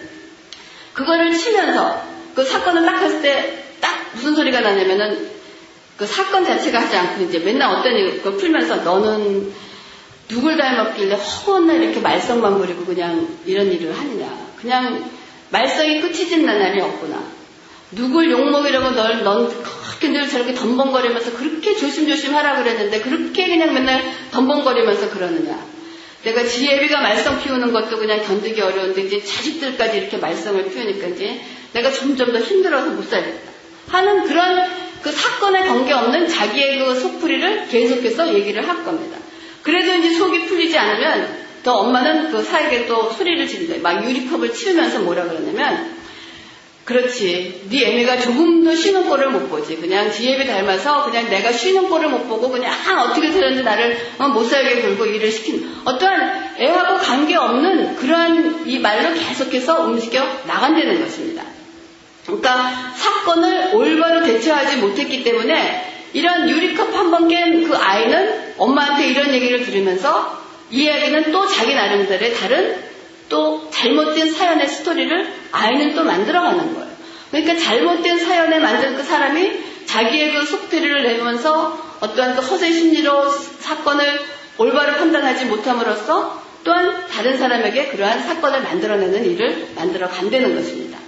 그거를 0.94 1.34
치면서, 1.34 2.04
그 2.36 2.44
사건을 2.44 2.86
딱 2.86 3.02
했을 3.02 3.22
때, 3.22 3.64
딱 3.80 4.12
무슨 4.14 4.36
소리가 4.36 4.60
나냐면은, 4.62 5.30
그 5.98 6.06
사건 6.06 6.46
자체가 6.46 6.82
하지 6.82 6.96
않고 6.96 7.24
이제 7.26 7.40
맨날 7.40 7.70
어떤 7.70 8.22
걸 8.22 8.38
풀면서 8.38 8.78
너는 8.78 9.52
누굴 10.30 10.58
닮았길래 10.58 11.16
허언날 11.16 11.84
이렇게 11.84 12.00
말썽만 12.00 12.60
부리고 12.60 12.86
그냥 12.86 13.28
이런 13.46 13.72
일을 13.72 13.98
하느냐. 13.98 14.30
그냥 14.62 15.10
말썽이 15.50 16.02
끝이진 16.02 16.46
날이 16.46 16.80
없구나. 16.82 17.24
누굴 17.92 18.32
욕먹이려고 18.32 18.92
널, 18.92 19.24
넌 19.24 19.50
그렇게 19.50 20.10
늘 20.10 20.30
저렇게 20.30 20.54
덤벙거리면서 20.54 21.34
그렇게 21.34 21.76
조심조심 21.76 22.36
하라 22.36 22.58
그랬는데 22.58 23.02
그렇게 23.02 23.48
그냥 23.48 23.74
맨날 23.74 24.04
덤벙거리면서 24.32 25.10
그러느냐. 25.10 25.60
내가 26.24 26.44
지혜비가 26.44 27.02
말썽 27.02 27.44
피우는 27.44 27.72
것도 27.72 27.98
그냥 27.98 28.22
견디기 28.22 28.62
어려운데 28.62 29.02
이제 29.02 29.24
자식들까지 29.24 29.98
이렇게 29.98 30.18
말썽을 30.18 30.70
피우니까 30.70 31.08
이제 31.08 31.42
내가 31.74 31.92
점점 31.92 32.32
더 32.34 32.40
힘들어서 32.40 32.92
못 32.92 33.10
살겠다. 33.10 33.52
하는 33.88 34.26
그런 34.26 34.70
그 35.02 35.12
사건에 35.12 35.62
관계없는 35.66 36.28
자기의 36.28 36.80
그 36.80 36.94
속풀이를 37.00 37.70
계속해서 37.70 38.34
얘기를 38.36 38.68
할 38.68 38.84
겁니다. 38.84 39.19
그래도 39.70 39.94
이제 39.94 40.16
속이 40.16 40.48
풀리지 40.48 40.76
않으면 40.78 41.38
또 41.64 41.74
엄마는 41.74 42.32
그 42.32 42.42
사에게 42.42 42.88
또 42.88 43.12
소리를 43.12 43.48
지른다. 43.48 43.76
막 43.84 44.04
유리컵을 44.04 44.52
치우면서 44.54 45.00
뭐라 45.02 45.26
그러냐면 45.26 46.00
그렇지. 46.86 47.68
네 47.70 47.86
애미가 47.86 48.18
조금도 48.20 48.74
쉬는 48.74 49.08
꼴을 49.08 49.30
못 49.30 49.48
보지. 49.50 49.76
그냥 49.76 50.12
지혜비 50.12 50.48
닮아서 50.48 51.06
그냥 51.06 51.30
내가 51.30 51.52
쉬는 51.52 51.88
꼴을 51.88 52.10
못 52.10 52.28
보고 52.28 52.50
그냥 52.50 52.74
어떻게 53.00 53.32
살았는지 53.32 53.62
나를 53.64 53.96
어, 54.18 54.30
못 54.30 54.46
살게 54.46 54.82
굴고 54.82 55.06
일을 55.06 55.32
시킨 55.32 55.70
어떠한 55.86 56.56
애하고 56.60 56.98
관계없는 56.98 57.96
그러한 57.98 58.64
이 58.66 58.80
말로 58.80 59.14
계속해서 59.14 59.84
움직여 59.84 60.24
나간다는 60.48 61.00
것입니다. 61.04 61.44
그러니까 62.26 62.94
사건을 62.96 63.76
올바로 63.76 64.24
대처하지 64.26 64.78
못했기 64.78 65.24
때문에 65.24 65.86
이런 66.14 66.50
유리컵 66.50 66.96
한 66.96 67.12
번 67.12 67.28
깬 67.28 67.68
그 67.70 67.76
아이는 67.76 68.09
엄마한테 68.60 69.08
이런 69.08 69.34
얘기를 69.34 69.66
들으면서 69.66 70.40
이 70.72 70.84
이야기는 70.84 71.32
또 71.32 71.48
자기 71.48 71.74
나름대로의 71.74 72.36
다른 72.36 72.78
또 73.30 73.70
잘못된 73.72 74.32
사연의 74.32 74.68
스토리를 74.68 75.34
아이는 75.52 75.96
또 75.96 76.04
만들어가는 76.04 76.74
거예요. 76.74 76.90
그러니까 77.32 77.56
잘못된 77.58 78.20
사연에 78.20 78.60
만든 78.60 78.96
그 78.96 79.04
사람이 79.04 79.70
자기의 79.86 80.34
그 80.34 80.46
속들이를 80.46 81.04
내면서 81.04 81.80
어떠한 82.02 82.36
그 82.36 82.42
허세 82.42 82.72
심리로 82.72 83.30
사건을 83.30 84.20
올바로 84.58 84.94
판단하지 84.94 85.46
못함으로써 85.46 86.44
또한 86.64 87.08
다른 87.08 87.38
사람에게 87.38 87.88
그러한 87.88 88.22
사건을 88.22 88.62
만들어내는 88.62 89.26
일을 89.32 89.70
만들어 89.76 90.08
간다는 90.10 90.56
것입니다. 90.56 91.00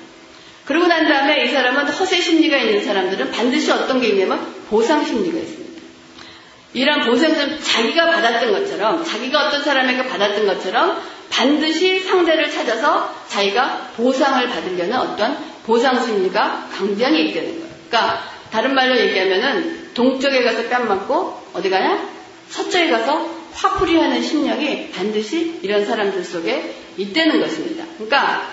그러고 0.66 0.88
난 0.88 1.08
다음에 1.08 1.44
이 1.44 1.50
사람은 1.50 1.88
허세 1.88 2.22
심리가 2.22 2.58
있는 2.58 2.84
사람들은 2.84 3.32
반드시 3.32 3.72
어떤 3.72 4.00
게 4.00 4.10
있냐면 4.10 4.46
보상 4.70 5.06
심리가 5.06 5.38
있습니다. 5.38 5.61
이런 6.74 7.06
보상은 7.06 7.62
자기가 7.62 8.06
받았던 8.06 8.52
것처럼 8.52 9.04
자기가 9.04 9.48
어떤 9.48 9.64
사람에게 9.64 10.08
받았던 10.08 10.46
것처럼 10.46 11.02
반드시 11.30 12.00
상대를 12.00 12.50
찾아서 12.50 13.14
자기가 13.28 13.92
보상을 13.98 14.48
받으려는 14.48 14.94
어떤 14.94 15.38
보상 15.66 16.04
심리가 16.04 16.68
강장에 16.72 17.20
있다는 17.20 17.60
거예요. 17.60 17.72
그러니까 17.90 18.24
다른 18.52 18.74
말로 18.74 18.98
얘기하면은 18.98 19.94
동쪽에 19.94 20.44
가서 20.44 20.68
뺨 20.70 20.88
맞고 20.88 21.42
어디 21.54 21.70
가냐? 21.70 22.10
서쪽에 22.50 22.90
가서 22.90 23.42
화풀이하는 23.54 24.22
심령이 24.22 24.92
반드시 24.92 25.60
이런 25.62 25.86
사람들 25.86 26.24
속에 26.24 26.76
있다는 26.98 27.42
것입니다. 27.42 27.86
그러니까 27.98 28.50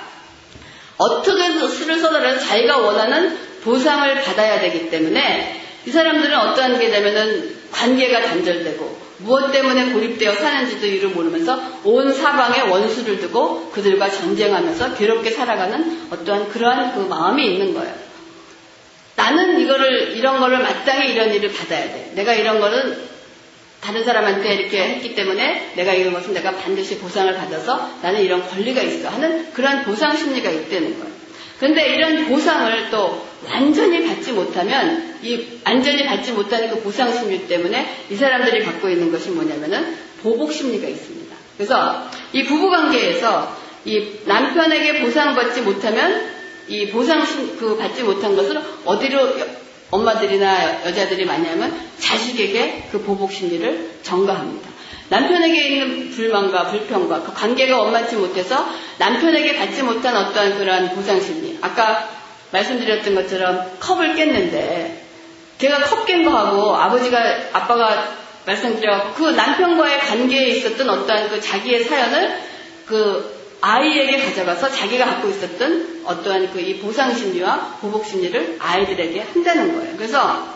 어떻게 0.97 1.53
수를 1.69 1.99
써더라도 1.99 2.41
자기가 2.41 2.79
원하는 2.79 3.37
보상을 3.63 4.23
받아야 4.23 4.61
되기 4.61 4.91
때문에 4.91 5.63
이 5.87 5.91
사람들은 5.91 6.37
어떠한 6.37 6.79
게 6.79 6.91
되면은 6.91 7.58
관계가 7.71 8.23
단절되고 8.23 9.09
무엇 9.19 9.51
때문에 9.51 9.93
고립되어 9.93 10.35
사는지도 10.35 10.87
이를 10.87 11.09
모르면서 11.11 11.61
온 11.85 12.13
사방에 12.13 12.61
원수를 12.63 13.21
두고 13.21 13.71
그들과 13.71 14.11
전쟁하면서 14.11 14.95
괴롭게 14.95 15.31
살아가는 15.31 16.09
어떠한 16.11 16.49
그러한 16.51 16.95
그 16.95 17.01
마음이 17.01 17.45
있는 17.45 17.75
거예요. 17.75 17.95
나는 19.17 19.61
이거를 19.61 20.17
이런 20.17 20.39
거를 20.39 20.59
마땅히 20.59 21.13
이런 21.13 21.35
일을 21.35 21.53
받아야 21.53 21.83
돼. 21.83 22.13
내가 22.15 22.35
이런 22.35 22.61
거는 22.61 22.97
다른 23.81 24.05
사람한테 24.05 24.55
이렇게 24.55 24.83
했기 24.83 25.15
때문에 25.15 25.73
내가 25.75 25.95
이런 25.95 26.13
것은 26.13 26.35
내가 26.35 26.53
반드시 26.53 26.99
보상을 26.99 27.33
받아서 27.35 27.91
나는 28.03 28.23
이런 28.23 28.47
권리가 28.47 28.81
있어 28.83 29.09
하는 29.09 29.53
그런 29.53 29.85
보상 29.85 30.17
심리가 30.17 30.51
있다는 30.51 30.99
거예요. 30.99 31.19
그런데 31.59 31.89
이런 31.95 32.27
보상을 32.29 32.91
또 32.91 33.28
완전히 33.47 34.07
받지 34.07 34.33
못하면 34.33 35.17
이 35.23 35.61
완전히 35.65 36.05
받지 36.05 36.33
못하는 36.33 36.71
그 36.71 36.81
보상 36.81 37.13
심리 37.13 37.47
때문에 37.47 37.87
이 38.11 38.17
사람들이 38.17 38.65
갖고 38.65 38.89
있는 38.89 39.13
것이 39.13 39.31
뭐냐면은 39.31 39.97
보복 40.23 40.53
심리가 40.53 40.89
있습니다. 40.89 41.37
그래서 41.57 42.09
이 42.33 42.45
부부 42.45 42.71
관계에서 42.71 43.57
이 43.85 44.19
남편에게 44.27 45.03
보상받지 45.03 45.63
못하면 45.63 46.29
이 46.69 46.89
보상 46.89 47.25
그 47.59 47.77
받지 47.77 48.03
못한 48.03 48.37
것을 48.37 48.61
어디로 48.85 49.37
엄마들이나 49.91 50.85
여자들이 50.85 51.25
많이 51.25 51.47
하면 51.49 51.75
자식에게 51.99 52.89
그 52.93 53.01
보복 53.03 53.33
심리를 53.33 53.91
전가합니다. 54.03 54.69
남편에게 55.09 55.69
있는 55.69 56.11
불만과 56.11 56.67
불평과 56.67 57.23
그 57.23 57.33
관계가 57.33 57.79
원만치 57.79 58.17
못해서 58.17 58.69
남편에게 58.99 59.57
받지 59.57 59.83
못한 59.83 60.15
어떠한 60.17 60.59
그러한 60.59 60.95
보상 60.95 61.19
심리. 61.21 61.57
아까 61.63 62.18
말씀드렸던 62.51 63.15
것처럼 63.15 63.71
컵을 63.81 64.15
깼는데 64.15 65.03
걔가 65.59 65.81
컵 65.81 66.07
깬 66.07 66.25
거하고 66.25 66.75
아버지가 66.77 67.19
아빠가 67.53 68.17
말씀드려갖고 68.47 69.15
그 69.15 69.31
남편과의 69.31 70.01
관계에 70.01 70.49
있었던 70.49 70.89
어떠한 70.89 71.29
그 71.29 71.41
자기의 71.41 71.85
사연을 71.85 72.39
그 72.87 73.39
아이에게 73.61 74.19
가져가서 74.25 74.71
자기가 74.71 75.05
갖고 75.05 75.29
있었던 75.29 76.03
어떠한 76.05 76.53
그 76.53 76.61
이 76.61 76.79
보상 76.79 77.15
심리와 77.15 77.79
보복 77.81 78.07
심리를 78.07 78.57
아이들에게 78.59 79.21
한다는 79.21 79.75
거예요. 79.75 79.97
그래서 79.97 80.47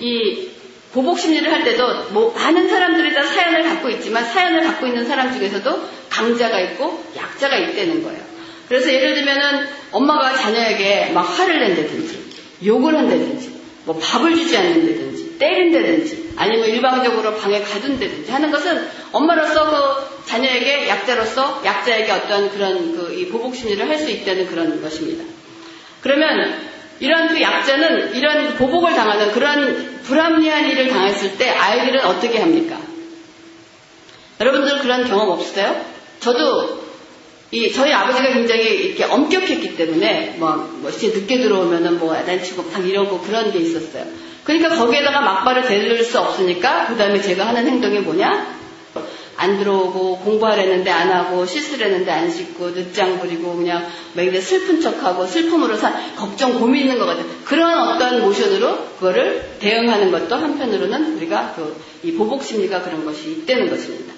이 0.00 0.48
보복 0.92 1.18
심리를 1.18 1.52
할 1.52 1.62
때도 1.64 2.10
뭐 2.10 2.32
많은 2.32 2.68
사람들이 2.68 3.14
다 3.14 3.22
사연을 3.22 3.62
갖고 3.62 3.90
있지만 3.90 4.24
사연을 4.24 4.62
갖고 4.64 4.86
있는 4.86 5.06
사람 5.06 5.32
중에서도 5.32 5.88
강자가 6.08 6.58
있고 6.60 7.04
약자가 7.14 7.56
있다는 7.56 8.02
거예요. 8.02 8.25
그래서 8.68 8.92
예를 8.92 9.14
들면은 9.14 9.66
엄마가 9.92 10.36
자녀에게 10.36 11.10
막 11.12 11.22
화를 11.22 11.60
낸다든지 11.60 12.26
욕을 12.64 12.96
한다든지 12.96 13.54
뭐 13.84 13.96
밥을 13.98 14.34
주지 14.34 14.56
않는다든지 14.56 15.38
때린다든지 15.38 16.34
아니면 16.36 16.68
일방적으로 16.68 17.36
방에 17.36 17.60
가둔다든지 17.60 18.30
하는 18.30 18.50
것은 18.50 18.88
엄마로서 19.12 19.70
그 19.70 20.26
자녀에게 20.26 20.88
약자로서 20.88 21.62
약자에게 21.64 22.10
어떤 22.10 22.50
그런 22.50 22.96
그 22.96 23.14
이 23.16 23.28
보복 23.28 23.54
심리를 23.54 23.88
할 23.88 23.98
수 23.98 24.10
있다는 24.10 24.46
그런 24.46 24.82
것입니다. 24.82 25.24
그러면 26.02 26.60
이런 27.00 27.28
그 27.28 27.40
약자는 27.40 28.14
이런 28.14 28.56
보복을 28.56 28.94
당하는 28.94 29.32
그런 29.32 30.00
불합리한 30.02 30.68
일을 30.70 30.88
당했을 30.88 31.36
때 31.38 31.48
아이들은 31.50 32.04
어떻게 32.04 32.38
합니까? 32.38 32.78
여러분들 34.40 34.80
그런 34.80 35.04
경험 35.08 35.30
없으세요? 35.30 35.84
저도 36.20 36.85
이 37.50 37.72
저희 37.72 37.92
아버지가 37.92 38.32
굉장히 38.32 38.64
이렇게 38.64 39.04
엄격했기 39.04 39.76
때문에 39.76 40.36
뭐, 40.38 40.56
뭐 40.80 40.90
진짜 40.90 41.18
늦게 41.18 41.38
들어오면은 41.38 41.98
뭐 41.98 42.14
야단치고 42.16 42.70
막 42.72 42.86
이러고 42.86 43.20
그런 43.20 43.52
게 43.52 43.60
있었어요. 43.60 44.04
그러니까 44.44 44.76
거기에다가 44.76 45.20
막발을 45.20 45.62
대들 45.66 46.02
수 46.04 46.18
없으니까 46.18 46.86
그 46.88 46.96
다음에 46.96 47.20
제가 47.20 47.46
하는 47.46 47.66
행동이 47.66 48.00
뭐냐? 48.00 48.56
안 49.38 49.58
들어오고 49.58 50.20
공부하려는데 50.20 50.90
안 50.90 51.12
하고 51.12 51.44
씻으려는데 51.44 52.10
안 52.10 52.30
씻고 52.30 52.70
늦장 52.70 53.20
부리고 53.20 53.56
그냥 53.56 53.86
막 54.14 54.24
슬픈 54.40 54.80
척하고 54.80 55.26
슬픔으로 55.26 55.76
산 55.76 56.16
걱정 56.16 56.58
고민 56.58 56.82
있는 56.82 56.98
것 56.98 57.04
같아요. 57.04 57.26
그런 57.44 57.78
어떤 57.88 58.22
모션으로 58.22 58.86
그거를 58.94 59.56
대응하는 59.58 60.10
것도 60.10 60.36
한편으로는 60.36 61.16
우리가 61.16 61.52
그 61.54 61.96
이 62.06 62.12
보복 62.12 62.44
심리가 62.44 62.82
그런 62.82 63.04
것이 63.04 63.30
있다는 63.32 63.68
것입니다. 63.68 64.14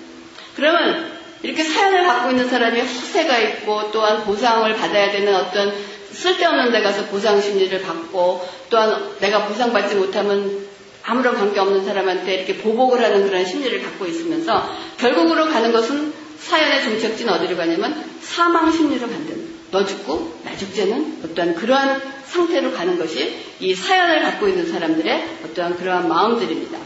그러면 0.56 1.17
이렇게 1.42 1.62
사연을 1.62 2.04
갖고 2.04 2.30
있는 2.30 2.48
사람이 2.48 2.80
허세가 2.80 3.38
있고 3.38 3.90
또한 3.92 4.24
보상을 4.24 4.72
받아야 4.74 5.10
되는 5.12 5.34
어떤 5.34 5.72
쓸데없는 6.12 6.72
데 6.72 6.80
가서 6.80 7.04
보상 7.06 7.40
심리를 7.40 7.80
받고 7.82 8.46
또한 8.70 9.12
내가 9.20 9.46
보상받지 9.46 9.94
못하면 9.96 10.66
아무런 11.02 11.36
관계 11.36 11.60
없는 11.60 11.84
사람한테 11.84 12.34
이렇게 12.34 12.56
보복을 12.56 13.02
하는 13.02 13.26
그런 13.26 13.44
심리를 13.44 13.82
갖고 13.82 14.06
있으면서 14.06 14.76
결국으로 14.98 15.46
가는 15.46 15.72
것은 15.72 16.12
사연의 16.38 16.82
종착지는 16.82 17.32
어디로 17.32 17.56
가냐면 17.56 18.04
사망 18.20 18.70
심리로 18.70 19.08
간다는 19.08 19.58
너 19.70 19.84
죽고 19.84 20.40
나 20.44 20.56
죽지는 20.56 21.20
어떠한 21.24 21.54
그러한 21.54 22.02
상태로 22.24 22.72
가는 22.72 22.98
것이 22.98 23.38
이 23.60 23.74
사연을 23.74 24.22
갖고 24.22 24.48
있는 24.48 24.70
사람들의 24.70 25.28
어떠한 25.44 25.76
그러한 25.76 26.08
마음들입니다. 26.08 26.78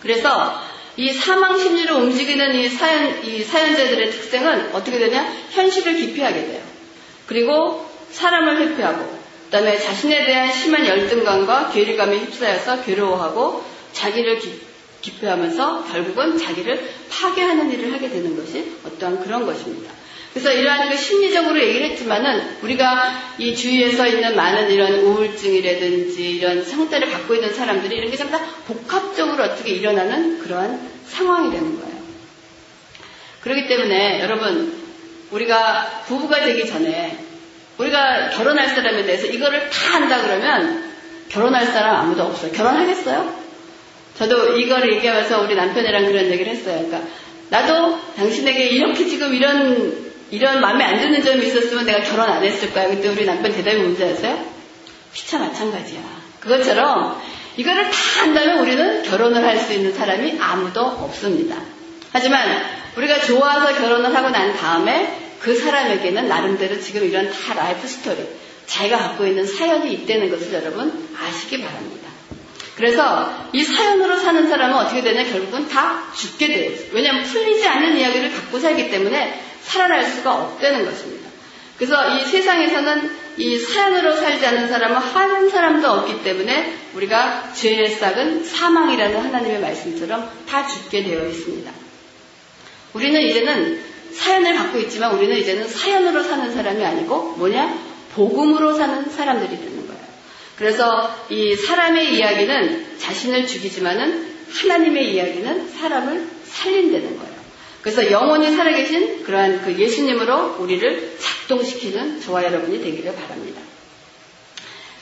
그래서 0.00 0.60
이 0.96 1.12
사망 1.12 1.58
심리로 1.58 1.96
움직이는 1.96 2.54
이 2.54 2.68
사연, 2.68 3.24
이 3.24 3.42
사연자들의 3.42 4.10
특성은 4.10 4.74
어떻게 4.74 4.98
되냐? 4.98 5.24
현실을 5.50 5.96
기피하게 5.96 6.46
돼요. 6.46 6.62
그리고 7.26 7.88
사람을 8.10 8.60
회피하고, 8.60 9.04
그 9.44 9.50
다음에 9.50 9.76
자신에 9.78 10.24
대한 10.24 10.52
심한 10.52 10.86
열등감과 10.86 11.70
괴리감에 11.70 12.18
휩싸여서 12.18 12.84
괴로워하고, 12.84 13.64
자기를 13.92 14.38
기, 14.38 14.60
기피하면서 15.00 15.86
결국은 15.90 16.38
자기를 16.38 16.88
파괴하는 17.10 17.72
일을 17.72 17.92
하게 17.92 18.08
되는 18.08 18.36
것이 18.36 18.76
어떠한 18.86 19.22
그런 19.22 19.46
것입니다. 19.46 19.92
그래서 20.34 20.52
이러한 20.52 20.90
그 20.90 20.96
심리적으로 20.96 21.62
얘기를 21.62 21.90
했지만은 21.90 22.58
우리가 22.60 23.36
이 23.38 23.54
주위에서 23.54 24.08
있는 24.08 24.34
많은 24.34 24.68
이런 24.68 24.94
우울증이라든지 24.94 26.28
이런 26.28 26.64
상태를 26.64 27.08
갖고 27.12 27.36
있는 27.36 27.54
사람들이 27.54 27.96
이런 27.96 28.10
게 28.10 28.16
전부 28.16 28.36
다 28.36 28.44
복합적으로 28.66 29.44
어떻게 29.44 29.70
일어나는 29.70 30.40
그러한 30.40 30.90
상황이 31.06 31.52
되는 31.52 31.80
거예요. 31.80 31.94
그렇기 33.42 33.68
때문에 33.68 34.22
여러분 34.22 34.74
우리가 35.30 36.02
부부가 36.06 36.44
되기 36.44 36.66
전에 36.66 37.16
우리가 37.78 38.30
결혼할 38.30 38.68
사람에 38.70 39.04
대해서 39.04 39.26
이거를 39.26 39.70
다 39.70 39.94
한다 39.94 40.20
그러면 40.20 40.92
결혼할 41.28 41.66
사람 41.66 41.94
아무도 41.94 42.24
없어요. 42.24 42.50
결혼하겠어요? 42.50 43.44
저도 44.16 44.56
이거를 44.58 44.94
얘기하면서 44.94 45.42
우리 45.42 45.54
남편이랑 45.54 46.06
그런 46.06 46.26
얘기를 46.26 46.52
했어요. 46.52 46.84
그러니까 46.86 47.08
나도 47.50 48.00
당신에게 48.16 48.66
이렇게 48.66 49.06
지금 49.06 49.32
이런 49.32 50.03
이런 50.30 50.60
마음에 50.60 50.84
안 50.84 50.98
드는 50.98 51.22
점이 51.22 51.46
있었으면 51.46 51.86
내가 51.86 52.02
결혼 52.02 52.28
안 52.28 52.42
했을 52.42 52.72
거야. 52.72 52.88
그때 52.88 53.08
우리 53.08 53.24
남편 53.24 53.52
대답이 53.52 53.76
뭔지 53.76 54.04
아세요? 54.04 54.44
피차 55.12 55.38
마찬가지야. 55.38 56.00
그것처럼 56.40 57.20
이거를 57.56 57.84
다 57.84 58.22
한다면 58.22 58.58
우리는 58.58 59.02
결혼을 59.04 59.44
할 59.44 59.58
수 59.58 59.72
있는 59.72 59.92
사람이 59.94 60.38
아무도 60.40 60.80
없습니다. 60.80 61.56
하지만 62.12 62.62
우리가 62.96 63.20
좋아서 63.20 63.74
결혼을 63.74 64.14
하고 64.14 64.30
난 64.30 64.56
다음에 64.56 65.20
그 65.40 65.54
사람에게는 65.54 66.28
나름대로 66.28 66.80
지금 66.80 67.04
이런 67.04 67.30
다 67.30 67.54
life 67.54 67.86
story, 67.86 68.18
자기가 68.66 68.96
갖고 68.98 69.26
있는 69.26 69.46
사연이 69.46 69.92
있다는 69.92 70.30
것을 70.30 70.52
여러분 70.54 71.08
아시기 71.20 71.60
바랍니다. 71.60 72.08
그래서 72.76 73.30
이 73.52 73.62
사연으로 73.62 74.18
사는 74.18 74.48
사람은 74.48 74.76
어떻게 74.76 75.02
되냐 75.02 75.24
결국은 75.24 75.68
다 75.68 76.02
죽게 76.16 76.46
돼요. 76.48 76.72
왜냐하면 76.92 77.24
풀리지 77.24 77.66
않는 77.66 77.96
이야기를 77.98 78.32
갖고 78.32 78.58
살기 78.58 78.90
때문에 78.90 79.40
살아날 79.64 80.04
수가 80.04 80.34
없다는 80.34 80.84
것입니다. 80.84 81.30
그래서 81.76 82.16
이 82.16 82.24
세상에서는 82.24 83.10
이 83.36 83.58
사연으로 83.58 84.14
살지 84.16 84.46
않는 84.46 84.68
사람은 84.68 84.96
한 84.96 85.50
사람도 85.50 85.90
없기 85.90 86.22
때문에 86.22 86.72
우리가 86.94 87.52
죄의 87.52 87.90
싹은 87.90 88.44
사망이라는 88.44 89.20
하나님의 89.20 89.60
말씀처럼 89.60 90.30
다 90.48 90.66
죽게 90.66 91.02
되어 91.02 91.26
있습니다. 91.26 91.72
우리는 92.92 93.20
이제는 93.20 93.82
사연을 94.12 94.54
갖고 94.54 94.78
있지만 94.78 95.16
우리는 95.16 95.36
이제는 95.36 95.66
사연으로 95.66 96.22
사는 96.22 96.52
사람이 96.52 96.84
아니고 96.84 97.34
뭐냐? 97.38 97.76
복음으로 98.14 98.74
사는 98.74 99.10
사람들이 99.10 99.58
되는 99.58 99.86
거예요. 99.88 100.00
그래서 100.56 101.12
이 101.30 101.56
사람의 101.56 102.14
이야기는 102.14 102.98
자신을 102.98 103.48
죽이지만은 103.48 104.34
하나님의 104.52 105.12
이야기는 105.12 105.70
사람을 105.72 106.28
살린다는 106.44 107.18
거예요. 107.18 107.33
그래서 107.84 108.10
영원히 108.10 108.50
살아계신 108.50 109.24
그러한 109.24 109.60
그 109.60 109.78
예수님으로 109.78 110.56
우리를 110.58 111.18
작동시키는 111.18 112.18
저와 112.22 112.44
여러분이 112.44 112.82
되기를 112.82 113.14
바랍니다. 113.14 113.60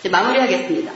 이제 0.01 0.09
마무리하겠습니다. 0.09 0.93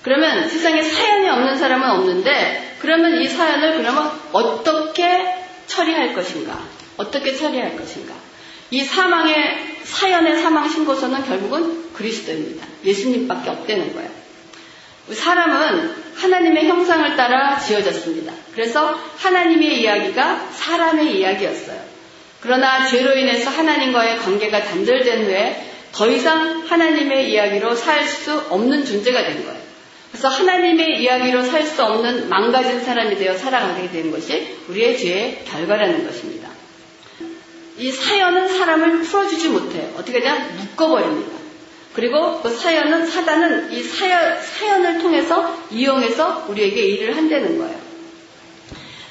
그러면 0.00 0.48
세상에 0.48 0.82
사연이 0.82 1.28
없는 1.28 1.58
사람은 1.58 1.90
없는데 1.90 2.76
그러면 2.80 3.20
이 3.20 3.28
사연을 3.28 3.76
그러면 3.76 4.10
어떻게 4.32 5.44
처리할 5.66 6.14
것인가? 6.14 6.58
어떻게 6.96 7.34
처리할 7.34 7.76
것인가? 7.76 8.14
이 8.70 8.82
사망의 8.82 9.76
사연의 9.82 10.40
사망 10.40 10.70
신고서는 10.70 11.26
결국은 11.26 11.92
그리스도입니다. 11.92 12.66
예수님밖에 12.82 13.50
없다는 13.50 13.92
거예요. 13.92 14.19
사람은 15.14 15.94
하나님의 16.16 16.68
형상을 16.68 17.16
따라 17.16 17.58
지어졌습니다. 17.58 18.32
그래서 18.54 18.98
하나님의 19.18 19.80
이야기가 19.80 20.48
사람의 20.52 21.18
이야기였어요. 21.18 21.80
그러나 22.40 22.86
죄로 22.86 23.16
인해서 23.18 23.50
하나님과의 23.50 24.18
관계가 24.18 24.64
단절된 24.64 25.24
후에 25.26 25.66
더 25.92 26.08
이상 26.08 26.64
하나님의 26.66 27.30
이야기로 27.32 27.74
살 27.74 28.06
수 28.06 28.38
없는 28.50 28.84
존재가 28.84 29.24
된 29.24 29.44
거예요. 29.44 29.60
그래서 30.10 30.28
하나님의 30.28 31.02
이야기로 31.02 31.42
살 31.44 31.64
수 31.64 31.84
없는 31.84 32.28
망가진 32.28 32.80
사람이 32.84 33.16
되어 33.16 33.36
살아가게 33.36 33.90
된 33.90 34.10
것이 34.10 34.56
우리의 34.68 34.98
죄의 34.98 35.44
결과라는 35.46 36.06
것입니다. 36.06 36.48
이 37.78 37.90
사연은 37.90 38.48
사람을 38.48 39.02
풀어주지 39.02 39.48
못해요. 39.48 39.90
어떻게 39.96 40.20
되냐? 40.20 40.50
묶어버립니다. 40.58 41.39
그리고 41.94 42.40
그 42.40 42.50
사연은 42.50 43.06
사단은 43.06 43.72
이 43.72 43.82
사연, 43.82 44.40
사연을 44.40 44.98
통해서 45.00 45.58
이용해서 45.70 46.46
우리에게 46.48 46.80
일을 46.80 47.16
한다는 47.16 47.58
거예요. 47.58 47.90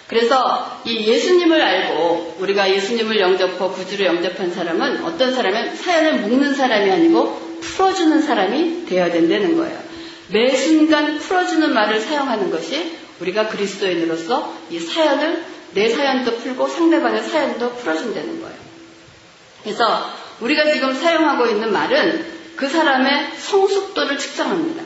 그래서 0.08 0.82
이 0.86 1.06
예수님을 1.08 1.62
알고 1.62 2.38
우리가 2.40 2.72
예수님을 2.72 3.20
영접하고 3.20 3.72
구주를 3.74 4.08
영접한 4.08 4.52
사람은 4.52 5.04
어떤 5.04 5.36
사람은 5.36 5.76
사연을 5.76 6.22
묶는 6.22 6.56
사람이 6.56 6.90
아니고 6.90 7.60
풀어주는 7.62 8.22
사람이 8.22 8.86
되어야 8.88 9.12
된다는 9.12 9.56
거예요. 9.56 9.78
매 10.30 10.56
순간 10.56 11.20
풀어주는 11.20 11.74
말을 11.74 12.00
사용하는 12.00 12.50
것이 12.50 12.98
우리가 13.20 13.50
그리스도인으로서 13.50 14.56
이 14.72 14.80
사연을 14.80 15.44
내 15.74 15.90
사연도 15.90 16.38
풀고 16.38 16.68
상대방의 16.68 17.22
사연도 17.24 17.74
풀어준다는 17.74 18.42
거예요. 18.42 18.56
그래서 19.64 20.10
우리가 20.40 20.72
지금 20.72 20.94
사용하고 20.94 21.48
있는 21.48 21.72
말은 21.72 22.39
그 22.60 22.68
사람의 22.68 23.38
성숙도를 23.38 24.18
측정합니다. 24.18 24.84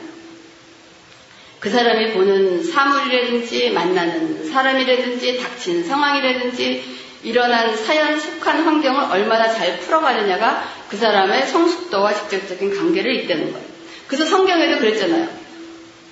그 1.58 1.68
사람이 1.70 2.12
보는 2.12 2.62
사물이라든지 2.62 3.70
만나는 3.70 4.48
사람이라든지 4.48 5.38
닥친 5.42 5.82
상황이라든지 5.82 6.84
일어난 7.24 7.76
사연 7.76 8.20
속한 8.20 8.62
환경을 8.62 9.10
얼마나 9.10 9.52
잘 9.52 9.80
풀어가느냐가 9.80 10.62
그 10.88 10.96
사람의 10.96 11.48
성숙도와 11.48 12.14
직접적인 12.14 12.76
관계를 12.76 13.12
잇대는 13.16 13.52
거예요. 13.52 13.66
그래서 14.06 14.24
성경에도 14.24 14.78
그랬잖아요. 14.78 15.28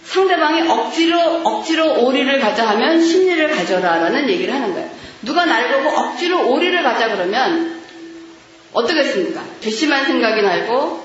상대방이 0.02 0.68
억지로 0.68 1.20
억지로 1.44 2.06
오리를 2.06 2.40
가자 2.40 2.66
하면 2.70 3.00
심리를 3.00 3.48
가져라라는 3.48 4.28
얘기를 4.30 4.52
하는 4.52 4.72
거예요. 4.74 4.90
누가 5.22 5.44
날 5.44 5.70
보고 5.70 5.96
억지로 5.96 6.50
오리를 6.50 6.82
가자 6.82 7.14
그러면 7.14 7.80
어떻겠습니까? 8.72 9.44
괘씸한 9.60 10.06
생각이 10.06 10.42
날고 10.42 11.01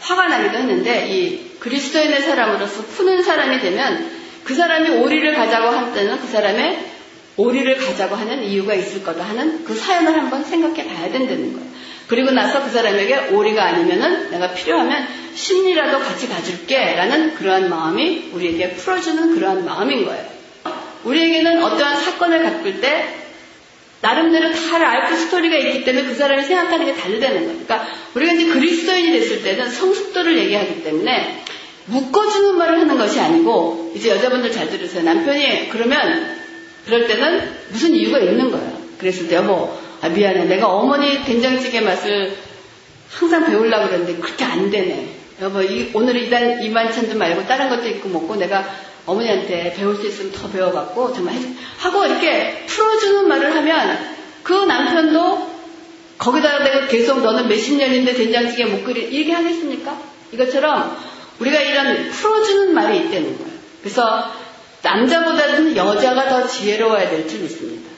화가 0.00 0.28
나기도 0.28 0.58
했는데 0.58 1.08
이 1.08 1.58
그리스도인의 1.58 2.22
사람으로서 2.22 2.82
푸는 2.84 3.22
사람이 3.22 3.60
되면 3.60 4.10
그 4.44 4.54
사람이 4.54 4.90
오리를 4.90 5.34
가자고 5.34 5.68
할 5.68 5.92
때는 5.92 6.18
그 6.20 6.26
사람의 6.26 6.90
오리를 7.36 7.76
가자고 7.76 8.16
하는 8.16 8.42
이유가 8.42 8.74
있을 8.74 9.02
거다 9.02 9.24
하는 9.24 9.64
그 9.64 9.74
사연을 9.74 10.12
한번 10.12 10.44
생각해 10.44 10.86
봐야 10.86 11.10
된다는 11.10 11.52
거예요. 11.52 11.70
그리고 12.08 12.32
나서 12.32 12.64
그 12.64 12.70
사람에게 12.70 13.28
오리가 13.28 13.64
아니면은 13.64 14.30
내가 14.30 14.52
필요하면 14.52 15.06
십 15.34 15.56
리라도 15.56 16.00
같이 16.00 16.28
가줄게 16.28 16.94
라는 16.94 17.34
그러한 17.36 17.70
마음이 17.70 18.30
우리에게 18.32 18.72
풀어주는 18.72 19.34
그러한 19.34 19.64
마음인 19.64 20.04
거예요. 20.04 20.26
우리에게는 21.04 21.62
어떠한 21.62 21.96
사건을 21.96 22.42
겪을 22.42 22.80
때 22.80 23.19
나름대로 24.02 24.50
다 24.52 24.78
life 24.78 25.16
story가 25.16 25.56
있기 25.56 25.84
때문에 25.84 26.06
그 26.06 26.14
사람이 26.14 26.44
생각하는 26.44 26.86
게 26.86 26.94
다르다는 26.94 27.44
거예요. 27.44 27.64
그러니까 27.64 27.86
우리가 28.14 28.32
이제 28.32 28.46
그리스도인이 28.46 29.12
됐을 29.12 29.42
때는 29.42 29.70
성숙도를 29.70 30.38
얘기하기 30.38 30.82
때문에 30.82 31.44
묶어주는 31.86 32.56
말을 32.56 32.80
하는 32.80 32.96
것이 32.96 33.20
아니고 33.20 33.92
이제 33.94 34.10
여자분들 34.10 34.52
잘 34.52 34.70
들으세요. 34.70 35.02
남편이 35.02 35.68
그러면 35.70 36.36
그럴 36.86 37.06
때는 37.06 37.52
무슨 37.70 37.94
이유가 37.94 38.18
있는 38.20 38.50
거예요. 38.50 38.80
그랬을 38.98 39.28
때 39.28 39.36
여보 39.36 39.78
아, 40.00 40.08
미안해 40.08 40.46
내가 40.46 40.68
어머니 40.68 41.22
된장찌개 41.24 41.80
맛을 41.80 42.36
항상 43.10 43.46
배우려고 43.46 43.86
그랬는데 43.88 44.20
그렇게 44.20 44.44
안 44.44 44.70
되네. 44.70 45.08
여보 45.42 45.62
이, 45.62 45.90
오늘 45.94 46.16
이단 46.16 46.62
이만찬도 46.62 47.16
말고 47.18 47.46
다른 47.46 47.68
것도 47.68 47.88
있고 47.88 48.08
먹고 48.08 48.36
내가 48.36 48.64
어머니한테 49.10 49.74
배울 49.74 49.96
수 49.96 50.06
있으면 50.06 50.32
더 50.32 50.48
배워갖고 50.48 51.12
정말 51.12 51.34
해, 51.34 51.40
하고 51.78 52.04
이렇게 52.06 52.64
풀어주는 52.66 53.28
말을 53.28 53.54
하면 53.56 53.98
그 54.42 54.52
남편도 54.52 55.50
거기다가 56.18 56.64
내가 56.64 56.86
계속 56.86 57.20
너는 57.22 57.48
몇십 57.48 57.76
년인데 57.76 58.14
된장찌개 58.14 58.66
못 58.66 58.84
끓이 58.84 59.00
이렇게 59.00 59.32
하겠습니까? 59.32 59.98
이것처럼 60.32 60.96
우리가 61.38 61.58
이런 61.60 62.10
풀어주는 62.10 62.74
말이 62.74 62.98
있다는 62.98 63.38
거예요. 63.38 63.52
그래서 63.80 64.30
남자보다는 64.82 65.76
여자가 65.76 66.28
더 66.28 66.46
지혜로워야 66.46 67.10
될 67.10 67.28
줄 67.28 67.40
믿습니다. 67.40 67.90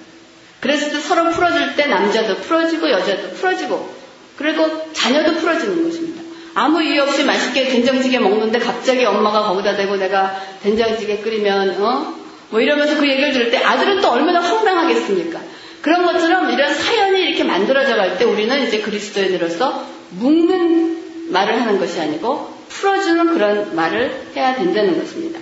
그래서 0.61 0.99
서로 1.01 1.31
풀어줄 1.31 1.75
때 1.75 1.87
남자도 1.87 2.37
풀어지고 2.37 2.91
여자도 2.91 3.31
풀어지고 3.31 3.95
그리고 4.37 4.93
자녀도 4.93 5.35
풀어지는 5.35 5.83
것입니다. 5.83 6.22
아무 6.55 6.83
이유 6.83 7.03
없이 7.03 7.25
맛있게 7.25 7.69
된장찌개 7.69 8.19
먹는데 8.19 8.59
갑자기 8.59 9.05
엄마가 9.05 9.43
거기다 9.45 9.77
대고 9.77 9.97
내가 9.97 10.37
된장찌개 10.63 11.19
끓이면 11.19 11.83
어? 11.83 12.15
뭐 12.51 12.61
이러면서 12.61 12.99
그 12.99 13.09
얘기를 13.09 13.33
들을 13.33 13.51
때 13.51 13.59
아들은 13.59 14.01
또 14.01 14.11
얼마나 14.11 14.41
황당하겠습니까? 14.41 15.41
그런 15.81 16.05
것처럼 16.05 16.51
이런 16.51 16.75
사연이 16.75 17.21
이렇게 17.21 17.45
만들어져 17.45 17.97
갈 17.97 18.19
때 18.19 18.25
우리는 18.25 18.67
이제 18.67 18.81
그리스도인으로서 18.81 19.87
묶는 20.11 21.33
말을 21.33 21.61
하는 21.61 21.79
것이 21.79 22.01
아니고 22.01 22.53
풀어주는 22.69 23.33
그런 23.33 23.75
말을 23.75 24.29
해야 24.37 24.55
된다는 24.55 24.99
것입니다. 24.99 25.41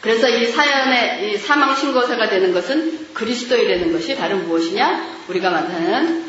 그래서 0.00 0.28
이 0.28 0.46
사연의 0.46 1.34
이 1.34 1.36
사망 1.36 1.76
신고사가 1.76 2.28
되는 2.28 2.52
것은 2.52 3.12
그리스도이라는 3.14 3.92
것이 3.92 4.16
바로 4.16 4.36
무엇이냐? 4.38 5.06
우리가 5.28 5.50
만나는 5.50 6.24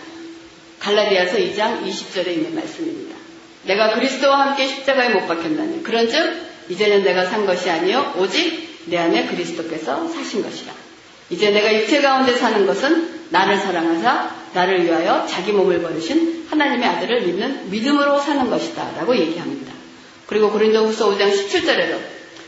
갈라디아서 0.80 1.38
2장 1.38 1.84
20절에 1.84 2.28
있는 2.28 2.54
말씀입니다. 2.54 3.13
내가 3.66 3.94
그리스도와 3.94 4.48
함께 4.48 4.68
십자가에 4.68 5.10
못 5.10 5.28
박혔나니 5.28 5.84
그런즉 5.84 6.54
이제는 6.70 7.04
내가 7.04 7.26
산 7.26 7.46
것이 7.46 7.70
아니요 7.70 8.14
오직 8.18 8.84
내 8.86 8.98
안에 8.98 9.28
그리스도께서 9.28 10.08
사신 10.10 10.44
것이라. 10.44 10.74
이제 11.30 11.52
내가 11.52 11.74
육체 11.74 12.02
가운데 12.02 12.34
사는 12.34 12.66
것은 12.66 13.30
나를 13.30 13.58
사랑하사 13.58 14.30
나를 14.54 14.84
위하여 14.86 15.26
자기 15.28 15.52
몸을 15.52 15.82
버리신 15.82 16.48
하나님의 16.50 16.88
아들을 16.88 17.22
믿는 17.22 17.72
믿음으로 17.72 18.20
사는 18.20 18.50
것이다 18.50 18.92
라고 18.98 19.16
얘기합니다. 19.16 19.74
그리고 20.28 20.52
고린도후서 20.52 21.10
5장 21.10 21.32
17절에도 21.32 22.00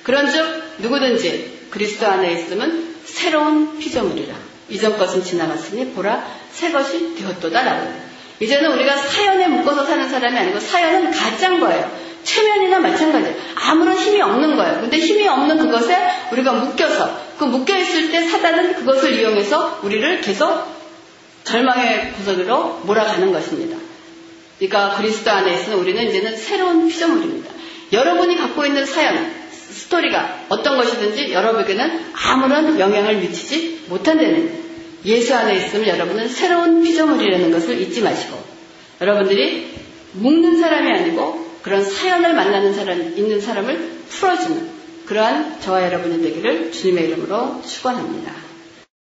그런즉 0.03 0.63
누구든지 0.79 1.67
그리스도 1.71 2.07
안에 2.07 2.33
있으면 2.33 2.95
새로운 3.05 3.79
피조물이라. 3.79 4.35
이전 4.69 4.97
것은 4.97 5.23
지나갔으니 5.23 5.91
보라 5.93 6.25
새 6.51 6.71
것이 6.71 7.15
되었도다라고. 7.15 8.04
이제는 8.39 8.71
우리가 8.73 8.97
사연에 8.97 9.47
묶어서 9.47 9.85
사는 9.85 10.09
사람이 10.09 10.37
아니고 10.37 10.59
사연은 10.59 11.11
가짜인 11.11 11.59
거예요. 11.59 11.89
최면이나 12.23 12.79
마찬가지예요. 12.79 13.35
아무런 13.55 13.95
힘이 13.95 14.21
없는 14.21 14.55
거예요. 14.55 14.81
근데 14.81 14.97
힘이 14.97 15.27
없는 15.27 15.57
그것에 15.59 15.95
우리가 16.31 16.53
묶여서 16.53 17.21
그 17.37 17.45
묶여 17.45 17.77
있을 17.77 18.11
때 18.11 18.27
사단은 18.27 18.75
그것을 18.75 19.19
이용해서 19.19 19.79
우리를 19.83 20.21
계속 20.21 20.65
절망의 21.43 22.13
구석으로 22.13 22.81
몰아가는 22.83 23.31
것입니다. 23.31 23.77
그러니까 24.57 24.97
그리스도 24.97 25.31
안에 25.31 25.53
있으면 25.53 25.79
우리는 25.79 26.03
이제는 26.07 26.35
새로운 26.35 26.87
피조물입니다. 26.87 27.51
여러분이 27.93 28.37
갖고 28.37 28.65
있는 28.65 28.85
사연, 28.85 29.31
스토리가 29.51 30.45
어떤 30.49 30.77
것이든지 30.77 31.31
여러분에게는 31.31 32.05
아무런 32.13 32.79
영향을 32.79 33.17
미치지 33.17 33.85
못한다는 33.87 34.64
예수 35.05 35.35
안에 35.35 35.55
있으면 35.57 35.87
여러분은 35.87 36.27
새로운 36.27 36.83
피조물이라는 36.83 37.51
것을 37.51 37.79
잊지 37.81 38.01
마시고 38.01 38.37
여러분들이 39.01 39.73
묶는 40.13 40.59
사람이 40.59 40.91
아니고 40.91 41.45
그런 41.61 41.83
사연을 41.83 42.33
만나는 42.33 42.73
사람, 42.73 42.99
있는 43.17 43.41
사람을 43.41 43.89
풀어주는 44.09 44.69
그러한 45.05 45.59
저와 45.61 45.83
여러분의 45.83 46.21
되기를 46.21 46.71
주님의 46.71 47.09
이름으로 47.09 47.61
축원합니다. 47.61 48.44